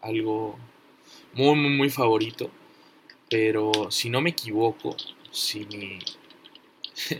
algo 0.00 0.56
muy, 1.34 1.56
muy, 1.56 1.70
muy 1.70 1.90
favorito. 1.90 2.50
Pero 3.28 3.72
si 3.90 4.08
no 4.08 4.20
me 4.20 4.30
equivoco, 4.30 4.96
si 5.32 5.64
mi, 5.64 5.98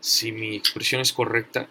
si 0.00 0.32
mi 0.32 0.56
expresión 0.56 1.02
es 1.02 1.12
correcta, 1.12 1.68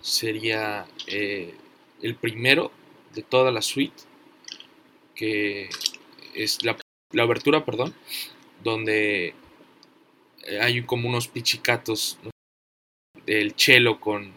sería 0.00 0.86
eh, 1.08 1.54
el 2.02 2.14
primero 2.14 2.70
de 3.14 3.22
toda 3.22 3.50
la 3.50 3.62
suite, 3.62 4.02
que 5.14 5.68
es 6.34 6.64
la, 6.64 6.76
la 7.12 7.22
abertura, 7.22 7.64
perdón, 7.64 7.94
donde 8.62 9.34
eh, 10.44 10.60
hay 10.60 10.82
como 10.82 11.08
unos 11.08 11.28
pichicatos 11.28 12.18
del 13.26 13.54
cello 13.56 13.98
con 14.00 14.32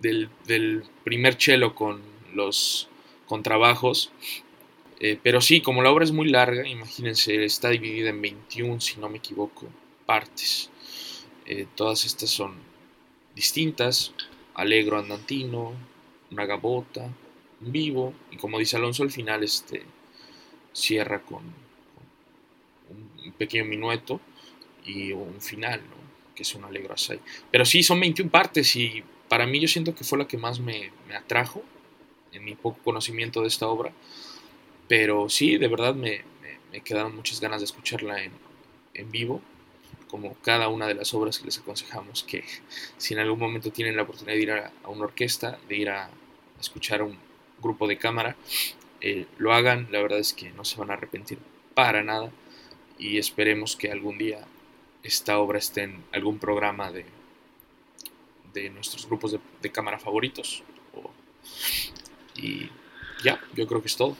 del, 0.00 0.82
primer 1.04 1.34
cello 1.34 1.74
con 1.74 2.00
los 2.34 2.88
contrabajos. 3.26 4.10
Eh, 4.98 5.18
pero 5.22 5.40
sí, 5.40 5.60
como 5.60 5.82
la 5.82 5.90
obra 5.90 6.04
es 6.04 6.12
muy 6.12 6.28
larga, 6.28 6.66
imagínense, 6.66 7.44
está 7.44 7.70
dividida 7.70 8.10
en 8.10 8.20
21, 8.20 8.80
si 8.80 8.98
no 8.98 9.08
me 9.08 9.18
equivoco, 9.18 9.66
partes. 10.06 10.70
Eh, 11.46 11.66
todas 11.74 12.04
estas 12.04 12.30
son 12.30 12.54
distintas, 13.34 14.12
Alegro 14.54 14.98
andantino, 14.98 15.72
una 16.30 16.46
gabota, 16.46 17.08
un 17.60 17.72
vivo, 17.72 18.14
y 18.30 18.36
como 18.36 18.58
dice 18.58 18.76
Alonso 18.76 19.02
al 19.02 19.10
final, 19.10 19.42
este 19.42 19.82
cierra 20.72 21.20
con, 21.20 21.42
un 22.90 23.32
pequeño 23.32 23.64
minueto 23.64 24.20
y 24.84 25.12
un 25.12 25.40
final, 25.40 25.80
que 26.34 26.42
es 26.42 26.54
un 26.54 26.64
alegro 26.64 26.94
así. 26.94 27.18
Pero 27.50 27.64
sí, 27.64 27.82
son 27.82 28.00
21 28.00 28.30
partes 28.30 28.74
y 28.76 29.02
para 29.28 29.46
mí 29.46 29.60
yo 29.60 29.68
siento 29.68 29.94
que 29.94 30.04
fue 30.04 30.18
la 30.18 30.26
que 30.26 30.38
más 30.38 30.60
me, 30.60 30.90
atrajo 31.14 31.62
en 32.32 32.44
mi 32.44 32.54
poco 32.54 32.78
conocimiento 32.82 33.42
de 33.42 33.48
esta 33.48 33.66
obra. 33.68 33.92
Pero 34.88 35.28
sí, 35.28 35.58
de 35.58 35.68
verdad 35.68 35.94
me, 35.94 36.24
quedaron 36.84 37.14
muchas 37.14 37.40
ganas 37.40 37.60
de 37.60 37.66
escucharla 37.66 38.22
en 38.22 39.10
vivo 39.10 39.42
como 40.10 40.34
cada 40.42 40.68
una 40.68 40.86
de 40.86 40.94
las 40.94 41.14
obras 41.14 41.38
que 41.38 41.46
les 41.46 41.58
aconsejamos 41.58 42.24
que 42.24 42.44
si 42.98 43.14
en 43.14 43.20
algún 43.20 43.38
momento 43.38 43.70
tienen 43.70 43.96
la 43.96 44.02
oportunidad 44.02 44.34
de 44.34 44.42
ir 44.42 44.50
a, 44.50 44.72
una 44.88 45.04
orquesta, 45.04 45.58
de 45.68 45.76
ir 45.76 45.90
a, 45.90 46.10
escuchar 46.60 47.02
un 47.02 47.16
grupo 47.60 47.86
de 47.86 47.98
cámara, 47.98 48.36
eh, 49.00 49.26
lo 49.38 49.52
hagan, 49.52 49.88
la 49.90 50.02
verdad 50.02 50.18
es 50.18 50.32
que 50.32 50.50
no 50.50 50.64
se 50.64 50.76
van 50.78 50.90
a 50.90 50.94
arrepentir 50.94 51.38
para 51.74 52.02
nada 52.02 52.30
y 52.98 53.18
esperemos 53.18 53.76
que 53.76 53.90
algún 53.90 54.18
día 54.18 54.46
esta 55.02 55.38
obra 55.38 55.58
esté 55.58 55.84
en 55.84 56.04
algún 56.12 56.38
programa 56.38 56.92
de, 56.92 57.06
de 58.52 58.70
nuestros 58.70 59.06
grupos 59.06 59.38
de, 59.62 59.72
cámara 59.72 59.98
favoritos. 59.98 60.62
y 62.36 62.68
ya, 63.24 63.40
yo 63.54 63.66
creo 63.66 63.80
que 63.80 63.88
es 63.88 63.96
todo. 63.96 64.16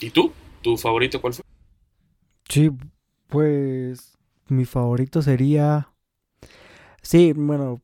¿Y 0.00 0.10
tú? 0.10 0.32
¿Tu 0.62 0.76
favorito 0.76 1.20
cuál 1.20 1.34
fue? 1.34 1.44
Sí, 2.48 2.70
pues 3.28 4.18
mi 4.48 4.64
favorito 4.64 5.22
sería... 5.22 5.90
Sí, 7.02 7.32
bueno, 7.34 7.82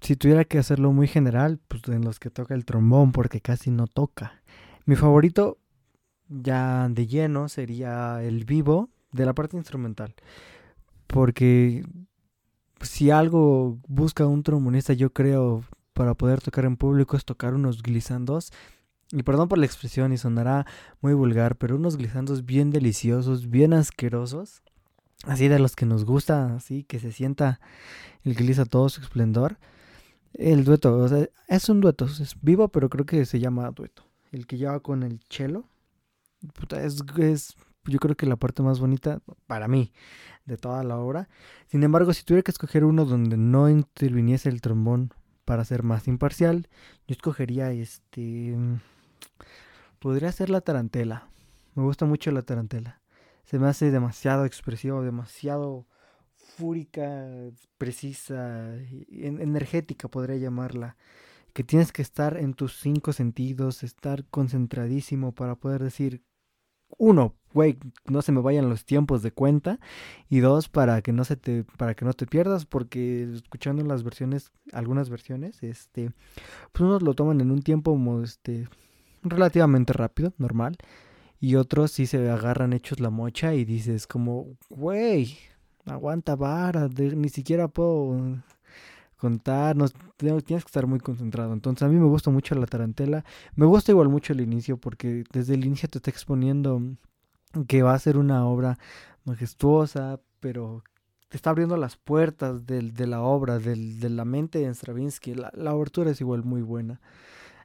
si 0.00 0.16
tuviera 0.16 0.44
que 0.44 0.58
hacerlo 0.58 0.92
muy 0.92 1.06
general, 1.06 1.60
pues 1.68 1.82
en 1.88 2.04
los 2.04 2.18
que 2.18 2.30
toca 2.30 2.54
el 2.54 2.64
trombón, 2.64 3.12
porque 3.12 3.40
casi 3.40 3.70
no 3.70 3.86
toca. 3.86 4.42
Mi 4.84 4.96
favorito, 4.96 5.58
ya 6.28 6.88
de 6.88 7.06
lleno, 7.06 7.48
sería 7.48 8.22
el 8.22 8.44
vivo 8.44 8.90
de 9.12 9.26
la 9.26 9.34
parte 9.34 9.56
instrumental. 9.56 10.14
Porque 11.06 11.84
si 12.80 13.10
algo 13.10 13.78
busca 13.86 14.26
un 14.26 14.42
trombonista, 14.42 14.92
yo 14.94 15.12
creo, 15.12 15.64
para 15.92 16.14
poder 16.14 16.40
tocar 16.40 16.64
en 16.64 16.76
público, 16.76 17.16
es 17.16 17.24
tocar 17.24 17.54
unos 17.54 17.82
glisandos. 17.82 18.52
Y 19.12 19.22
perdón 19.22 19.48
por 19.48 19.58
la 19.58 19.66
expresión 19.66 20.12
y 20.12 20.18
sonará 20.18 20.66
muy 21.00 21.12
vulgar, 21.12 21.56
pero 21.56 21.76
unos 21.76 21.96
glisandos 21.96 22.44
bien 22.46 22.70
deliciosos, 22.70 23.50
bien 23.50 23.74
asquerosos 23.74 24.62
así 25.24 25.48
de 25.48 25.58
los 25.58 25.76
que 25.76 25.86
nos 25.86 26.04
gusta, 26.04 26.54
así 26.54 26.84
que 26.84 26.98
se 26.98 27.12
sienta 27.12 27.60
el 28.24 28.34
gliss 28.34 28.58
a 28.58 28.64
todo 28.64 28.88
su 28.88 29.00
esplendor. 29.00 29.58
El 30.34 30.64
dueto, 30.64 30.96
o 30.96 31.08
sea, 31.08 31.28
es 31.48 31.68
un 31.68 31.80
dueto, 31.80 32.06
es 32.06 32.36
vivo, 32.40 32.68
pero 32.68 32.88
creo 32.88 33.04
que 33.04 33.24
se 33.26 33.38
llama 33.38 33.70
dueto. 33.70 34.04
El 34.30 34.46
que 34.46 34.56
lleva 34.56 34.80
con 34.80 35.02
el 35.02 35.20
chelo. 35.28 35.68
es, 36.70 37.02
es, 37.18 37.54
yo 37.84 37.98
creo 37.98 38.16
que 38.16 38.26
la 38.26 38.36
parte 38.36 38.62
más 38.62 38.80
bonita 38.80 39.20
para 39.46 39.68
mí 39.68 39.92
de 40.46 40.56
toda 40.56 40.82
la 40.84 40.98
obra. 40.98 41.28
Sin 41.66 41.82
embargo, 41.82 42.12
si 42.14 42.24
tuviera 42.24 42.42
que 42.42 42.50
escoger 42.50 42.84
uno 42.84 43.04
donde 43.04 43.36
no 43.36 43.68
interviniese 43.68 44.48
el 44.48 44.60
trombón 44.60 45.12
para 45.44 45.64
ser 45.64 45.82
más 45.82 46.08
imparcial, 46.08 46.68
yo 47.06 47.12
escogería 47.12 47.72
este... 47.72 48.56
Podría 49.98 50.32
ser 50.32 50.50
la 50.50 50.60
tarantela. 50.60 51.28
Me 51.74 51.82
gusta 51.84 52.06
mucho 52.06 52.32
la 52.32 52.42
tarantela. 52.42 53.01
Se 53.52 53.58
me 53.58 53.68
hace 53.68 53.90
demasiado 53.90 54.46
expresivo, 54.46 55.02
demasiado 55.02 55.86
fúrica, 56.56 57.28
precisa, 57.76 58.78
energética 59.10 60.08
podría 60.08 60.38
llamarla. 60.38 60.96
Que 61.52 61.62
tienes 61.62 61.92
que 61.92 62.00
estar 62.00 62.38
en 62.38 62.54
tus 62.54 62.78
cinco 62.80 63.12
sentidos, 63.12 63.82
estar 63.82 64.24
concentradísimo 64.30 65.32
para 65.32 65.54
poder 65.54 65.82
decir, 65.82 66.22
uno, 66.96 67.34
güey, 67.52 67.78
no 68.06 68.22
se 68.22 68.32
me 68.32 68.40
vayan 68.40 68.70
los 68.70 68.86
tiempos 68.86 69.22
de 69.22 69.32
cuenta. 69.32 69.78
Y 70.30 70.40
dos, 70.40 70.70
para 70.70 71.02
que 71.02 71.12
no 71.12 71.24
se 71.24 71.36
te, 71.36 71.64
para 71.76 71.94
que 71.94 72.06
no 72.06 72.14
te 72.14 72.26
pierdas, 72.26 72.64
porque 72.64 73.28
escuchando 73.34 73.84
las 73.84 74.02
versiones, 74.02 74.50
algunas 74.72 75.10
versiones, 75.10 75.62
este, 75.62 76.10
pues 76.72 76.80
unos 76.80 77.02
lo 77.02 77.12
toman 77.12 77.42
en 77.42 77.50
un 77.50 77.60
tiempo 77.60 78.22
este, 78.22 78.66
relativamente 79.22 79.92
rápido, 79.92 80.32
normal. 80.38 80.78
Y 81.42 81.56
otros 81.56 81.90
sí 81.90 82.06
se 82.06 82.30
agarran 82.30 82.72
hechos 82.72 83.00
la 83.00 83.10
mocha 83.10 83.52
y 83.52 83.64
dices 83.64 84.06
como, 84.06 84.46
güey, 84.70 85.38
aguanta 85.86 86.36
vara, 86.36 86.88
ni 86.88 87.30
siquiera 87.30 87.66
puedo 87.66 88.16
contar, 89.16 89.74
no, 89.74 89.88
tienes 90.18 90.44
que 90.44 90.54
estar 90.54 90.86
muy 90.86 91.00
concentrado. 91.00 91.52
Entonces 91.52 91.82
a 91.82 91.88
mí 91.88 91.96
me 91.96 92.06
gusta 92.06 92.30
mucho 92.30 92.54
la 92.54 92.66
tarantela, 92.66 93.24
me 93.56 93.66
gusta 93.66 93.90
igual 93.90 94.08
mucho 94.08 94.32
el 94.32 94.40
inicio 94.40 94.76
porque 94.76 95.24
desde 95.32 95.54
el 95.54 95.64
inicio 95.64 95.88
te 95.88 95.98
está 95.98 96.10
exponiendo 96.10 96.80
que 97.66 97.82
va 97.82 97.94
a 97.94 97.98
ser 97.98 98.18
una 98.18 98.46
obra 98.46 98.78
majestuosa, 99.24 100.20
pero 100.38 100.84
te 101.28 101.36
está 101.36 101.50
abriendo 101.50 101.76
las 101.76 101.96
puertas 101.96 102.66
de 102.66 103.06
la 103.08 103.20
obra, 103.20 103.58
de 103.58 104.10
la 104.10 104.24
mente 104.24 104.60
de 104.60 104.72
Stravinsky. 104.72 105.34
La, 105.34 105.50
la 105.56 105.74
es 106.06 106.20
igual 106.20 106.44
muy 106.44 106.62
buena. 106.62 107.00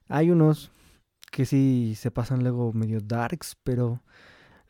Hay 0.09 0.31
unos 0.31 0.71
que 1.31 1.45
sí 1.45 1.93
se 1.95 2.11
pasan 2.11 2.43
luego 2.43 2.73
medio 2.73 2.99
darks, 3.01 3.57
pero 3.63 4.01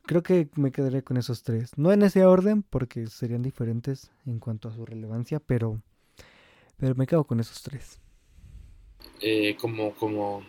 creo 0.07 0.23
que 0.23 0.49
me 0.55 0.71
quedaré 0.71 1.03
con 1.03 1.17
esos 1.17 1.43
tres. 1.43 1.77
No 1.77 1.91
en 1.91 2.01
ese 2.01 2.25
orden, 2.25 2.63
porque 2.63 3.07
serían 3.07 3.43
diferentes 3.43 4.11
en 4.25 4.39
cuanto 4.39 4.69
a 4.69 4.73
su 4.73 4.85
relevancia, 4.85 5.39
pero, 5.39 5.81
pero 6.77 6.95
me 6.95 7.07
quedo 7.07 7.25
con 7.25 7.39
esos 7.39 7.61
tres. 7.61 7.99
Eh, 9.21 9.55
como, 9.59 9.93
como 9.93 10.43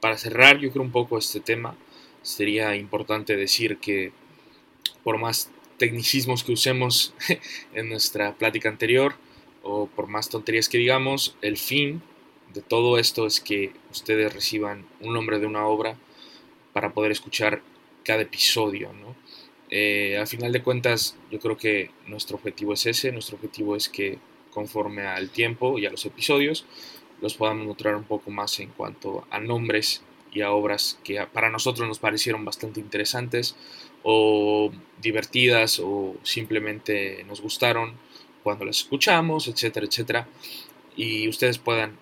para 0.00 0.18
cerrar, 0.18 0.58
yo 0.58 0.70
creo 0.70 0.82
un 0.82 0.92
poco 0.92 1.18
este 1.18 1.40
tema, 1.40 1.76
sería 2.22 2.76
importante 2.76 3.36
decir 3.36 3.78
que 3.78 4.12
por 5.02 5.18
más 5.18 5.50
tecnicismos 5.78 6.44
que 6.44 6.52
usemos 6.52 7.14
en 7.74 7.88
nuestra 7.88 8.34
plática 8.34 8.68
anterior, 8.68 9.14
o 9.62 9.86
por 9.86 10.08
más 10.08 10.28
tonterías 10.28 10.68
que 10.68 10.78
digamos, 10.78 11.36
el 11.40 11.56
fin 11.56 12.02
de 12.52 12.62
todo 12.62 12.98
esto 12.98 13.26
es 13.26 13.40
que 13.40 13.72
ustedes 13.90 14.32
reciban 14.32 14.84
un 15.00 15.14
nombre 15.14 15.38
de 15.38 15.46
una 15.46 15.66
obra 15.66 15.96
para 16.72 16.92
poder 16.92 17.12
escuchar 17.12 17.62
cada 18.04 18.22
episodio, 18.22 18.92
¿no? 18.92 19.14
Eh, 19.70 20.18
a 20.18 20.26
final 20.26 20.52
de 20.52 20.62
cuentas, 20.62 21.16
yo 21.30 21.38
creo 21.38 21.56
que 21.56 21.90
nuestro 22.06 22.36
objetivo 22.36 22.74
es 22.74 22.84
ese, 22.86 23.10
nuestro 23.10 23.36
objetivo 23.36 23.74
es 23.74 23.88
que 23.88 24.18
conforme 24.50 25.06
al 25.06 25.30
tiempo 25.30 25.78
y 25.78 25.86
a 25.86 25.90
los 25.90 26.04
episodios, 26.04 26.66
los 27.22 27.34
podamos 27.34 27.66
mostrar 27.66 27.96
un 27.96 28.04
poco 28.04 28.30
más 28.30 28.60
en 28.60 28.68
cuanto 28.70 29.26
a 29.30 29.40
nombres 29.40 30.02
y 30.32 30.42
a 30.42 30.50
obras 30.50 30.98
que 31.04 31.24
para 31.32 31.50
nosotros 31.50 31.88
nos 31.88 31.98
parecieron 31.98 32.44
bastante 32.44 32.80
interesantes 32.80 33.56
o 34.02 34.70
divertidas 35.00 35.80
o 35.82 36.16
simplemente 36.22 37.24
nos 37.24 37.40
gustaron 37.40 37.94
cuando 38.42 38.64
las 38.64 38.78
escuchamos, 38.78 39.48
etcétera, 39.48 39.86
etcétera, 39.86 40.28
y 40.96 41.28
ustedes 41.28 41.58
puedan 41.58 41.96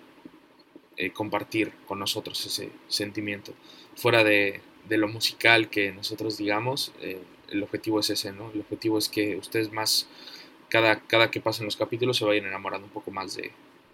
eh, 0.97 1.11
compartir 1.11 1.71
con 1.87 1.99
nosotros 1.99 2.45
ese 2.45 2.69
sentimiento. 2.87 3.53
Fuera 3.95 4.23
de, 4.23 4.61
de 4.87 4.97
lo 4.97 5.07
musical 5.07 5.69
que 5.69 5.91
nosotros 5.91 6.37
digamos, 6.37 6.91
eh, 7.01 7.19
el 7.49 7.63
objetivo 7.63 7.99
es 7.99 8.09
ese, 8.09 8.31
¿no? 8.31 8.51
El 8.51 8.61
objetivo 8.61 8.97
es 8.97 9.09
que 9.09 9.35
ustedes 9.35 9.71
más, 9.71 10.07
cada, 10.69 11.01
cada 11.01 11.31
que 11.31 11.41
pasen 11.41 11.65
los 11.65 11.75
capítulos, 11.75 12.17
se 12.17 12.25
vayan 12.25 12.45
enamorando 12.45 12.87
un 12.87 12.93
poco 12.93 13.11
más 13.11 13.35
de, 13.35 13.51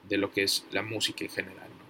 de 0.08 0.18
lo 0.18 0.32
que 0.32 0.44
es 0.44 0.66
la 0.72 0.84
música 0.84 1.24
en 1.24 1.32
general, 1.32 1.70
¿no? 1.70 1.88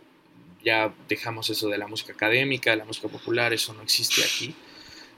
Ya 0.63 0.93
dejamos 1.07 1.49
eso 1.49 1.69
de 1.69 1.77
la 1.77 1.87
música 1.87 2.13
académica, 2.13 2.75
la 2.75 2.85
música 2.85 3.07
popular, 3.07 3.53
eso 3.53 3.73
no 3.73 3.81
existe 3.81 4.23
aquí. 4.23 4.55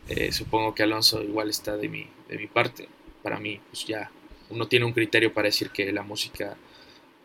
Eh, 0.08 0.32
supongo 0.32 0.74
que 0.74 0.84
Alonso 0.84 1.22
igual 1.24 1.50
está 1.50 1.78
de 1.78 1.88
mi, 1.88 2.08
de 2.28 2.38
mi 2.38 2.48
parte. 2.48 2.88
Para 3.24 3.40
mí, 3.40 3.60
pues 3.70 3.86
ya 3.86 4.12
uno 4.50 4.68
tiene 4.68 4.86
un 4.86 4.94
criterio 4.94 5.34
para 5.34 5.48
decir 5.48 5.70
que 5.70 5.92
la 5.92 6.04
música, 6.04 6.58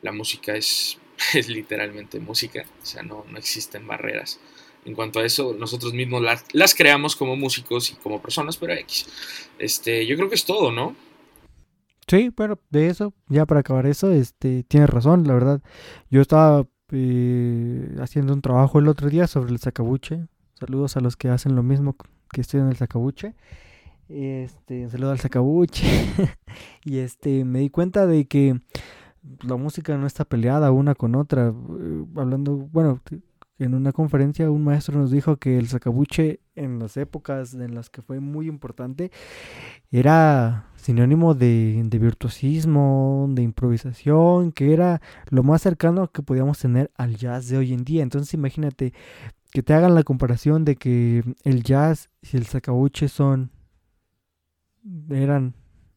la 0.02 0.12
música 0.12 0.54
es, 0.54 0.98
es 1.34 1.48
literalmente 1.48 2.20
música, 2.20 2.64
o 2.82 2.86
sea, 2.86 3.02
no, 3.02 3.24
no 3.30 3.38
existen 3.38 3.86
barreras 3.86 4.40
en 4.84 4.94
cuanto 4.94 5.20
a 5.20 5.24
eso, 5.24 5.54
nosotros 5.58 5.94
mismos 5.94 6.22
las, 6.52 6.74
creamos 6.74 7.16
como 7.16 7.36
músicos 7.36 7.90
y 7.90 7.94
como 7.96 8.20
personas, 8.20 8.56
pero 8.56 8.74
X. 8.74 9.06
Este, 9.58 10.06
yo 10.06 10.16
creo 10.16 10.28
que 10.28 10.34
es 10.34 10.44
todo, 10.44 10.70
¿no? 10.70 10.94
Sí, 12.06 12.30
bueno, 12.36 12.58
de 12.70 12.88
eso, 12.88 13.14
ya 13.28 13.46
para 13.46 13.60
acabar 13.60 13.86
eso, 13.86 14.12
este, 14.12 14.62
tienes 14.64 14.90
razón, 14.90 15.26
la 15.26 15.34
verdad. 15.34 15.62
Yo 16.10 16.20
estaba 16.20 16.66
eh, 16.92 17.96
haciendo 17.98 18.34
un 18.34 18.42
trabajo 18.42 18.78
el 18.78 18.88
otro 18.88 19.08
día 19.08 19.26
sobre 19.26 19.52
el 19.52 19.58
sacabuche. 19.58 20.26
Saludos 20.60 20.96
a 20.96 21.00
los 21.00 21.16
que 21.16 21.28
hacen 21.28 21.56
lo 21.56 21.62
mismo 21.62 21.96
que 22.30 22.42
en 22.52 22.68
el 22.68 22.76
sacabuche. 22.76 23.34
Este, 24.10 24.90
saludo 24.90 25.12
al 25.12 25.18
sacabuche. 25.18 25.86
y 26.84 26.98
este, 26.98 27.44
me 27.46 27.60
di 27.60 27.70
cuenta 27.70 28.06
de 28.06 28.26
que 28.26 28.60
la 29.42 29.56
música 29.56 29.96
no 29.96 30.06
está 30.06 30.24
peleada 30.24 30.70
una 30.72 30.94
con 30.94 31.14
otra. 31.14 31.48
Eh, 31.48 32.04
hablando, 32.16 32.56
bueno, 32.72 33.00
en 33.58 33.74
una 33.74 33.92
conferencia 33.92 34.50
un 34.50 34.64
maestro 34.64 34.98
nos 34.98 35.10
dijo 35.10 35.36
que 35.36 35.58
el 35.58 35.68
sacabuche 35.68 36.40
en 36.56 36.78
las 36.78 36.96
épocas 36.96 37.54
en 37.54 37.74
las 37.74 37.88
que 37.88 38.02
fue 38.02 38.20
muy 38.20 38.48
importante 38.48 39.10
era 39.90 40.70
sinónimo 40.76 41.34
de, 41.34 41.88
virtuosismo, 42.00 43.26
de 43.30 43.42
improvisación, 43.42 44.52
que 44.52 44.72
era 44.72 45.00
lo 45.30 45.42
más 45.42 45.62
cercano 45.62 46.10
que 46.10 46.22
podíamos 46.22 46.58
tener 46.58 46.90
al 46.96 47.16
jazz 47.16 47.48
de 47.48 47.58
hoy 47.58 47.72
en 47.72 47.84
día. 47.84 48.02
Entonces 48.02 48.34
imagínate 48.34 48.92
que 49.52 49.62
te 49.62 49.72
hagan 49.72 49.94
la 49.94 50.02
comparación 50.02 50.64
de 50.64 50.76
que 50.76 51.22
el 51.44 51.62
jazz 51.62 52.10
y 52.22 52.36
el 52.36 52.46
sacabuche 52.46 53.08
son 53.08 53.50
eran 55.10 55.54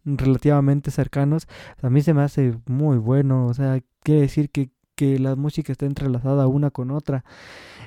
relativamente 0.08 0.92
cercanos, 0.92 1.48
a 1.82 1.90
mí 1.90 2.02
se 2.02 2.14
me 2.14 2.24
hace 2.24 2.58
muy 2.66 2.98
bueno, 2.98 3.46
o 3.48 3.54
sea, 3.54 3.80
quiere 4.04 4.22
decir 4.22 4.50
que 4.50 4.72
que 4.98 5.20
la 5.20 5.36
música 5.36 5.72
está 5.72 5.86
entrelazada 5.86 6.48
una 6.48 6.72
con 6.72 6.92
otra 6.92 7.24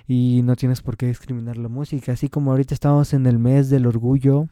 y 0.07 0.43
no 0.45 0.55
tienes 0.57 0.81
por 0.81 0.97
qué 0.97 1.07
discriminar 1.09 1.59
la 1.59 1.69
música. 1.69 2.13
Así 2.13 2.29
como 2.29 2.53
ahorita 2.53 2.73
estamos 2.73 3.13
en 3.13 3.27
el 3.27 3.39
mes 3.39 3.69
del 3.69 3.87
orgullo 3.87 4.47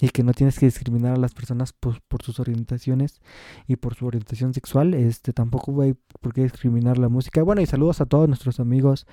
y 0.00 0.10
que 0.10 0.22
no 0.22 0.32
tienes 0.32 0.58
que 0.58 0.66
discriminar 0.66 1.14
a 1.14 1.16
las 1.16 1.32
personas 1.32 1.72
por, 1.72 2.02
sus 2.22 2.38
orientaciones 2.38 3.20
y 3.66 3.76
por 3.76 3.94
su 3.94 4.06
orientación 4.06 4.52
sexual, 4.52 4.92
este 4.92 5.32
tampoco 5.32 5.80
hay 5.80 5.94
por 6.20 6.34
qué 6.34 6.42
discriminar 6.42 6.98
la 6.98 7.08
música. 7.08 7.42
Bueno, 7.42 7.62
y 7.62 7.66
saludos 7.66 8.00
a 8.00 8.06
todos 8.06 8.28
nuestros 8.28 8.60
amigos 8.60 9.06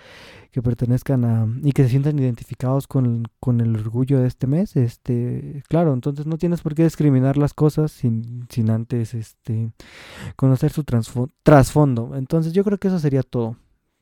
que 0.51 0.61
pertenezcan 0.61 1.23
a 1.23 1.47
y 1.63 1.71
que 1.71 1.83
se 1.83 1.89
sientan 1.89 2.19
identificados 2.19 2.87
con, 2.87 3.23
con 3.39 3.61
el 3.61 3.75
orgullo 3.75 4.19
de 4.19 4.27
este 4.27 4.45
mes. 4.45 4.75
Este, 4.75 5.63
claro, 5.69 5.93
entonces 5.93 6.25
no 6.25 6.37
tienes 6.37 6.61
por 6.61 6.75
qué 6.75 6.83
discriminar 6.83 7.37
las 7.37 7.53
cosas 7.53 7.91
sin, 7.91 8.45
sin 8.49 8.69
antes 8.69 9.13
este 9.13 9.71
conocer 10.35 10.71
su 10.71 10.83
trasfondo. 11.43 12.15
Entonces 12.15 12.51
yo 12.51 12.63
creo 12.65 12.77
que 12.77 12.89
eso 12.89 12.99
sería 12.99 13.23
todo 13.23 13.55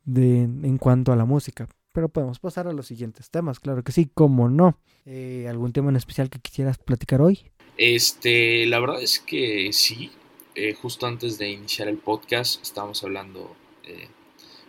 de 0.03 0.43
en 0.43 0.77
cuanto 0.79 1.11
a 1.11 1.15
la 1.15 1.25
música. 1.25 1.67
Pero 1.91 2.09
podemos 2.09 2.39
pasar 2.39 2.67
a 2.67 2.73
los 2.73 2.87
siguientes 2.87 3.29
temas, 3.29 3.59
claro 3.59 3.83
que 3.83 3.91
sí, 3.91 4.09
cómo 4.13 4.49
no. 4.49 4.77
Eh, 5.05 5.47
¿Algún 5.49 5.73
tema 5.73 5.89
en 5.89 5.97
especial 5.97 6.29
que 6.29 6.39
quisieras 6.39 6.77
platicar 6.77 7.21
hoy? 7.21 7.51
Este, 7.77 8.65
la 8.67 8.79
verdad 8.79 9.01
es 9.01 9.19
que 9.19 9.69
sí. 9.73 10.11
Eh, 10.55 10.73
justo 10.73 11.07
antes 11.07 11.37
de 11.37 11.49
iniciar 11.49 11.87
el 11.87 11.97
podcast 11.97 12.61
estábamos 12.61 13.03
hablando 13.03 13.55
eh, 13.85 14.09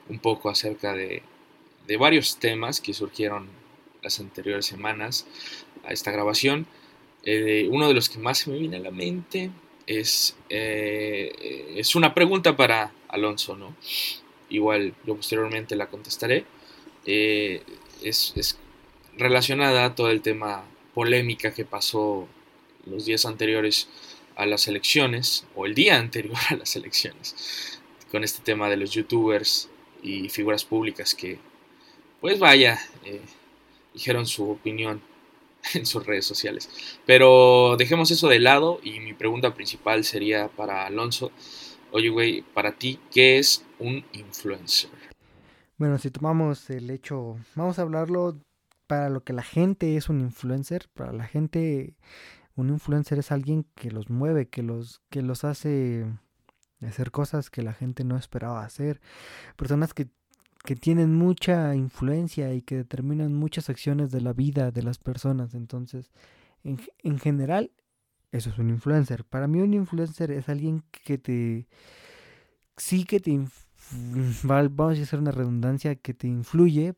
un 0.09 0.21
poco 0.21 0.49
acerca 0.49 0.95
de, 0.95 1.23
de, 1.89 1.97
varios 1.97 2.39
temas 2.39 2.81
que 2.81 2.95
surgieron 2.95 3.49
las 4.01 4.21
anteriores 4.21 4.65
semanas 4.67 5.27
a 5.85 5.93
esta 5.93 6.13
grabación. 6.13 6.67
uno 7.25 7.89
de 7.89 7.95
los 7.95 8.09
que 8.09 8.19
más 8.19 8.39
se 8.39 8.51
me 8.51 8.59
viene 8.59 8.77
a 8.77 8.81
la 8.81 8.91
mente 8.91 9.51
es, 9.87 10.37
es 10.49 11.95
una 11.95 12.15
pregunta 12.15 12.57
para 12.57 12.93
Alonso, 13.09 13.57
¿no? 13.57 13.77
Igual 14.49 14.95
yo 15.05 15.17
posteriormente 15.17 15.77
la 15.77 15.89
contestaré. 15.89 16.45
Eh, 17.07 17.63
es, 18.03 18.59
relacionada 19.17 19.85
a 19.85 19.95
todo 19.95 20.11
el 20.11 20.23
tema 20.23 20.65
polémica 20.95 21.53
que 21.53 21.65
pasó 21.65 22.27
los 22.87 23.05
días 23.05 23.27
anteriores 23.27 23.89
a 24.37 24.47
las 24.47 24.67
elecciones, 24.69 25.47
o 25.55 25.67
el 25.67 25.75
día 25.75 25.99
anterior 25.99 26.37
a 26.51 26.57
las 26.57 26.77
elecciones, 26.77 27.81
con 28.11 28.25
este 28.25 28.43
tema 28.43 28.69
de 28.69 28.77
los 28.77 28.91
youtubers 28.91 29.69
y 30.03 30.29
figuras 30.29 30.65
públicas 30.65 31.15
que, 31.15 31.39
pues 32.21 32.39
vaya, 32.39 32.79
eh, 33.05 33.21
dijeron 33.95 34.27
su 34.27 34.51
opinión 34.51 35.03
en 35.75 35.87
sus 35.87 36.05
redes 36.05 36.25
sociales. 36.25 36.69
Pero 37.07 37.77
dejemos 37.77 38.11
eso 38.11 38.29
de 38.29 38.41
lado 38.41 38.81
y 38.83 39.01
mi 39.01 39.13
pregunta 39.13 39.55
principal 39.55 40.05
sería 40.05 40.49
para 40.49 40.87
Alonso. 40.87 41.31
Oye, 41.91 42.09
güey, 42.09 42.43
para 42.43 42.73
ti, 42.73 42.99
¿qué 43.13 43.39
es 43.39 43.65
un 43.79 44.05
influencer? 44.13 45.12
Bueno, 45.83 45.99
si 45.99 46.13
tomamos 46.13 46.71
el 46.71 46.91
hecho, 46.91 47.39
vamos 47.57 47.81
a 47.81 47.83
hablarlo 47.83 48.39
para 48.87 49.11
lo 49.11 49.25
que 49.25 49.33
la 49.33 49.43
gente 49.43 49.97
es 49.97 50.09
un 50.09 50.21
influencer. 50.21 50.89
Para 50.95 51.13
la 51.13 51.25
gente, 51.27 51.97
un 52.55 52.69
influencer 52.69 53.19
es 53.19 53.33
alguien 53.33 53.67
que 53.75 53.91
los 53.91 54.09
mueve, 54.09 54.49
que 54.49 54.63
los, 54.63 55.03
que 55.11 55.23
los 55.23 55.43
hace 55.43 56.07
hacer 56.87 57.11
cosas 57.11 57.51
que 57.51 57.63
la 57.63 57.73
gente 57.73 58.05
no 58.05 58.17
esperaba 58.17 58.65
hacer. 58.65 59.01
Personas 59.57 59.93
que, 59.93 60.07
que 60.63 60.77
tienen 60.77 61.17
mucha 61.17 61.75
influencia 61.75 62.55
y 62.55 62.63
que 62.63 62.77
determinan 62.77 63.35
muchas 63.35 63.69
acciones 63.69 64.13
de 64.13 64.21
la 64.21 64.33
vida 64.33 64.71
de 64.71 64.85
las 64.85 64.99
personas. 64.99 65.53
Entonces, 65.53 66.13
en, 66.63 66.81
en 67.03 67.19
general, 67.19 67.73
eso 68.31 68.51
es 68.51 68.59
un 68.59 68.71
influencer. 68.71 69.25
Para 69.25 69.49
mí 69.49 69.61
un 69.61 69.75
influencer 69.75 70.31
es 70.31 70.49
alguien 70.49 70.85
que 70.93 71.19
te... 71.19 71.67
Sí 72.77 73.05
que 73.05 73.19
te... 73.19 73.45
Vamos 74.45 74.99
a 74.99 75.03
hacer 75.03 75.19
una 75.19 75.33
redundancia 75.33 75.95
que 75.97 76.15
te 76.15 76.27
influye, 76.27 76.95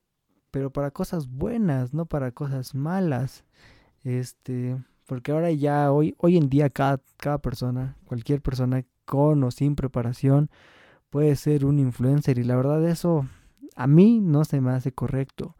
pero 0.50 0.70
para 0.70 0.90
cosas 0.90 1.28
buenas, 1.28 1.94
no 1.94 2.06
para 2.06 2.32
cosas 2.32 2.74
malas. 2.74 3.44
Este, 4.04 4.76
porque 5.06 5.32
ahora 5.32 5.50
ya 5.50 5.90
hoy, 5.92 6.14
hoy 6.18 6.36
en 6.36 6.48
día 6.48 6.70
cada, 6.70 7.00
cada 7.16 7.38
persona, 7.38 7.96
cualquier 8.06 8.42
persona 8.42 8.84
con 9.04 9.42
o 9.44 9.50
sin 9.50 9.76
preparación 9.76 10.50
puede 11.10 11.36
ser 11.36 11.64
un 11.64 11.78
influencer 11.78 12.38
y 12.38 12.44
la 12.44 12.56
verdad 12.56 12.86
eso 12.88 13.26
a 13.76 13.86
mí 13.86 14.20
no 14.20 14.44
se 14.44 14.60
me 14.60 14.70
hace 14.70 14.92
correcto. 14.92 15.56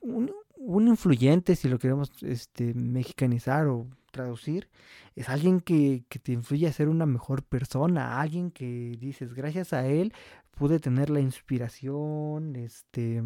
Un, 0.00 0.30
un 0.56 0.88
influyente, 0.88 1.56
si 1.56 1.68
lo 1.68 1.78
queremos 1.78 2.10
este, 2.22 2.74
mexicanizar 2.74 3.66
o 3.66 3.86
traducir, 4.12 4.68
es 5.14 5.28
alguien 5.28 5.60
que, 5.60 6.04
que, 6.08 6.18
te 6.18 6.32
influye 6.32 6.66
a 6.66 6.72
ser 6.72 6.88
una 6.88 7.06
mejor 7.06 7.42
persona, 7.42 8.20
alguien 8.20 8.50
que 8.50 8.96
dices, 8.98 9.34
gracias 9.34 9.72
a 9.72 9.86
él 9.86 10.12
pude 10.60 10.78
tener 10.78 11.08
la 11.08 11.20
inspiración, 11.20 12.54
este, 12.54 13.22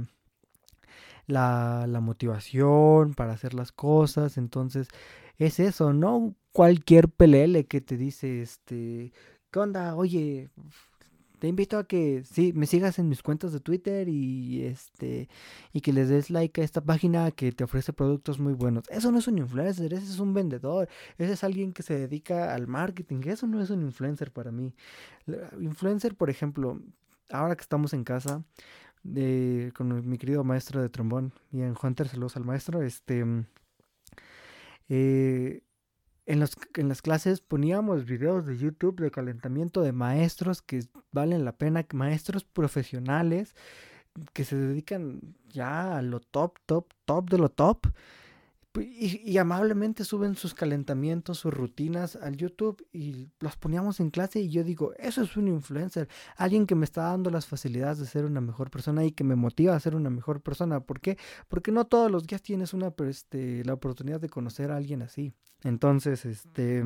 la, 1.26 1.84
la 1.88 2.00
motivación 2.00 3.14
para 3.14 3.32
hacer 3.32 3.54
las 3.54 3.72
cosas, 3.72 4.38
entonces 4.38 4.86
es 5.36 5.58
eso, 5.58 5.92
no 5.92 6.36
cualquier 6.52 7.08
pelele 7.08 7.66
que 7.66 7.80
te 7.80 7.96
dice, 7.96 8.40
este, 8.40 9.12
¿qué 9.50 9.58
onda? 9.58 9.96
Oye, 9.96 10.50
te 11.40 11.48
invito 11.48 11.76
a 11.76 11.88
que 11.88 12.22
sí, 12.24 12.52
me 12.54 12.66
sigas 12.66 13.00
en 13.00 13.08
mis 13.08 13.22
cuentas 13.22 13.52
de 13.52 13.58
Twitter 13.58 14.08
y 14.08 14.62
este 14.62 15.28
y 15.72 15.80
que 15.80 15.92
les 15.92 16.08
des 16.08 16.30
like 16.30 16.60
a 16.60 16.64
esta 16.64 16.82
página 16.82 17.32
que 17.32 17.50
te 17.50 17.64
ofrece 17.64 17.92
productos 17.92 18.38
muy 18.38 18.52
buenos. 18.52 18.84
Eso 18.90 19.10
no 19.10 19.18
es 19.18 19.26
un 19.26 19.38
influencer, 19.38 19.92
ese 19.92 20.04
es 20.04 20.20
un 20.20 20.32
vendedor, 20.34 20.88
ese 21.18 21.32
es 21.32 21.42
alguien 21.42 21.72
que 21.72 21.82
se 21.82 21.98
dedica 21.98 22.54
al 22.54 22.68
marketing, 22.68 23.22
eso 23.26 23.48
no 23.48 23.60
es 23.60 23.70
un 23.70 23.82
influencer 23.82 24.30
para 24.30 24.52
mí. 24.52 24.72
Influencer, 25.60 26.14
por 26.14 26.30
ejemplo, 26.30 26.80
ahora 27.34 27.56
que 27.56 27.62
estamos 27.62 27.92
en 27.92 28.04
casa 28.04 28.44
de, 29.02 29.72
con 29.76 30.08
mi 30.08 30.18
querido 30.18 30.44
maestro 30.44 30.80
de 30.80 30.88
trombón 30.88 31.32
en 31.52 31.74
Hunter, 31.80 32.08
saludos 32.08 32.36
al 32.36 32.44
maestro, 32.44 32.82
este 32.82 33.24
eh, 34.88 35.62
en, 36.26 36.40
los, 36.40 36.56
en 36.76 36.88
las 36.88 37.02
clases 37.02 37.40
poníamos 37.40 38.04
videos 38.04 38.46
de 38.46 38.56
YouTube 38.56 39.00
de 39.00 39.10
calentamiento 39.10 39.82
de 39.82 39.92
maestros 39.92 40.62
que 40.62 40.84
valen 41.12 41.44
la 41.44 41.52
pena, 41.52 41.84
maestros 41.92 42.44
profesionales 42.44 43.54
que 44.32 44.44
se 44.44 44.56
dedican 44.56 45.20
ya 45.48 45.98
a 45.98 46.02
lo 46.02 46.20
top, 46.20 46.58
top, 46.66 46.92
top 47.04 47.30
de 47.30 47.38
lo 47.38 47.48
top 47.48 47.88
y, 48.80 49.38
amablemente 49.38 50.04
suben 50.04 50.34
sus 50.36 50.54
calentamientos, 50.54 51.38
sus 51.38 51.54
rutinas 51.54 52.16
al 52.16 52.36
YouTube 52.36 52.84
y 52.92 53.28
los 53.40 53.56
poníamos 53.56 54.00
en 54.00 54.10
clase 54.10 54.40
y 54.40 54.48
yo 54.50 54.64
digo, 54.64 54.92
eso 54.98 55.22
es 55.22 55.36
un 55.36 55.48
influencer, 55.48 56.08
alguien 56.36 56.66
que 56.66 56.74
me 56.74 56.84
está 56.84 57.04
dando 57.04 57.30
las 57.30 57.46
facilidades 57.46 57.98
de 57.98 58.06
ser 58.06 58.24
una 58.24 58.40
mejor 58.40 58.70
persona 58.70 59.04
y 59.04 59.12
que 59.12 59.24
me 59.24 59.36
motiva 59.36 59.76
a 59.76 59.80
ser 59.80 59.94
una 59.94 60.10
mejor 60.10 60.40
persona. 60.40 60.80
¿Por 60.80 61.00
qué? 61.00 61.18
Porque 61.48 61.72
no 61.72 61.86
todos 61.86 62.10
los 62.10 62.26
días 62.26 62.42
tienes 62.42 62.74
una, 62.74 62.92
este, 63.08 63.64
la 63.64 63.74
oportunidad 63.74 64.20
de 64.20 64.28
conocer 64.28 64.70
a 64.70 64.76
alguien 64.76 65.02
así. 65.02 65.32
Entonces, 65.62 66.24
este 66.24 66.82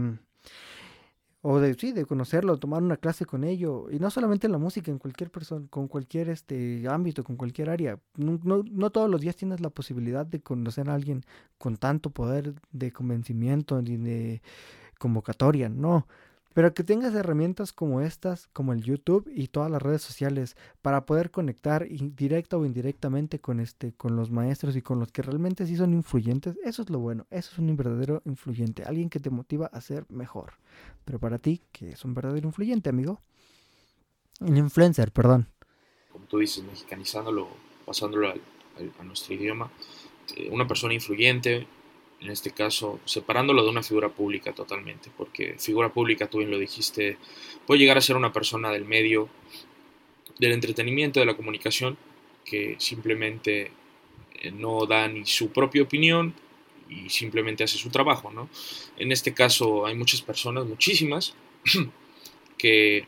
o 1.43 1.61
de 1.61 1.75
sí, 1.75 1.93
de 1.93 2.05
conocerlo, 2.05 2.59
tomar 2.59 2.83
una 2.83 2.97
clase 2.97 3.25
con 3.25 3.45
ello, 3.45 3.91
y 3.91 3.99
no 3.99 4.11
solamente 4.11 4.47
en 4.47 4.53
la 4.53 4.59
música, 4.59 4.91
en 4.91 4.99
cualquier 4.99 5.31
persona, 5.31 5.67
con 5.71 5.89
cualquier 5.89 6.29
este 6.31 6.85
ámbito, 6.89 7.25
con 7.25 7.37
cualquier 7.37 7.71
área. 7.71 7.99
No, 8.17 8.41
no, 8.43 8.65
no, 8.71 8.91
todos 8.91 9.11
los 9.11 9.21
días 9.21 9.37
tienes 9.37 9.61
la 9.61 9.71
posibilidad 9.71 10.27
de 10.27 10.41
conocer 10.41 10.91
a 10.91 10.95
alguien 10.95 11.25
con 11.59 11.77
tanto 11.77 12.11
poder 12.11 12.55
de 12.73 12.93
convencimiento 12.93 13.81
ni 13.83 13.97
de 13.97 14.43
convocatoria, 14.99 15.69
no 15.69 16.07
pero 16.55 16.75
que 16.75 16.85
tengas 16.85 17.15
herramientas 17.15 17.73
como 17.73 18.01
estas, 18.01 18.49
como 18.49 18.73
el 18.73 18.83
YouTube 18.83 19.31
y 19.33 19.49
todas 19.49 19.71
las 19.71 19.83
redes 19.83 20.03
sociales 20.03 20.57
para 20.83 21.07
poder 21.07 21.31
conectar 21.31 21.87
directa 21.89 22.57
o 22.57 22.65
indirectamente 22.65 23.41
con 23.41 23.61
este 23.61 23.93
con 23.93 24.17
los 24.17 24.31
maestros 24.31 24.77
y 24.77 24.83
con 24.83 24.99
los 24.99 25.13
que 25.13 25.23
realmente 25.23 25.67
sí 25.67 25.77
son 25.77 25.95
influyentes, 25.95 26.57
eso 26.65 26.83
es 26.83 26.91
lo 26.91 26.99
bueno, 26.99 27.27
eso 27.31 27.51
es 27.53 27.59
un 27.59 27.77
verdadero 27.77 28.23
influyente, 28.25 28.83
alguien 28.85 29.11
que 29.11 29.21
te 29.21 29.31
motiva 29.31 29.67
a 29.67 29.81
ser 29.81 30.07
mejor. 30.09 30.55
Pero 31.05 31.19
para 31.19 31.39
ti, 31.39 31.63
¿qué 31.73 31.91
es 31.91 32.05
un 32.05 32.15
verdadero 32.15 32.47
influyente, 32.47 32.91
amigo? 32.91 33.23
Un 34.41 34.57
influencer, 34.57 35.13
perdón. 35.13 35.49
Como 36.13 36.27
tú 36.27 36.39
dices, 36.39 36.65
mexicanizándolo, 36.65 37.49
pasándolo 37.85 38.29
a 38.29 39.05
nuestro 39.05 39.35
idioma, 39.35 39.71
eh, 40.37 40.49
una 40.51 40.67
persona 40.67 40.95
influyente, 40.95 41.67
en 42.21 42.31
este 42.31 42.51
caso, 42.51 42.99
separándolo 43.05 43.63
de 43.63 43.71
una 43.71 43.83
figura 43.83 44.09
pública 44.09 44.53
totalmente, 44.53 45.11
porque 45.17 45.55
figura 45.59 45.93
pública, 45.93 46.29
tú 46.29 46.39
bien 46.39 46.51
lo 46.51 46.59
dijiste, 46.59 47.17
puede 47.67 47.81
llegar 47.81 47.97
a 47.97 48.01
ser 48.01 48.17
una 48.17 48.33
persona 48.33 48.71
del 48.73 48.85
medio, 48.85 49.29
del 50.39 50.53
entretenimiento, 50.53 51.21
de 51.21 51.27
la 51.27 51.37
comunicación, 51.37 51.97
que 52.45 52.77
simplemente 52.79 53.71
eh, 54.41 54.51
no 54.51 54.87
da 54.87 55.07
ni 55.07 55.27
su 55.27 55.53
propia 55.53 55.83
opinión 55.83 56.35
y 56.89 57.09
simplemente 57.11 57.65
hace 57.65 57.79
su 57.79 57.91
trabajo, 57.91 58.31
¿no? 58.33 58.49
En 58.97 59.13
este 59.13 59.33
caso 59.33 59.87
hay 59.87 59.95
muchas 59.95 60.23
personas, 60.23 60.67
muchísimas, 60.67 61.35
que, 62.59 63.07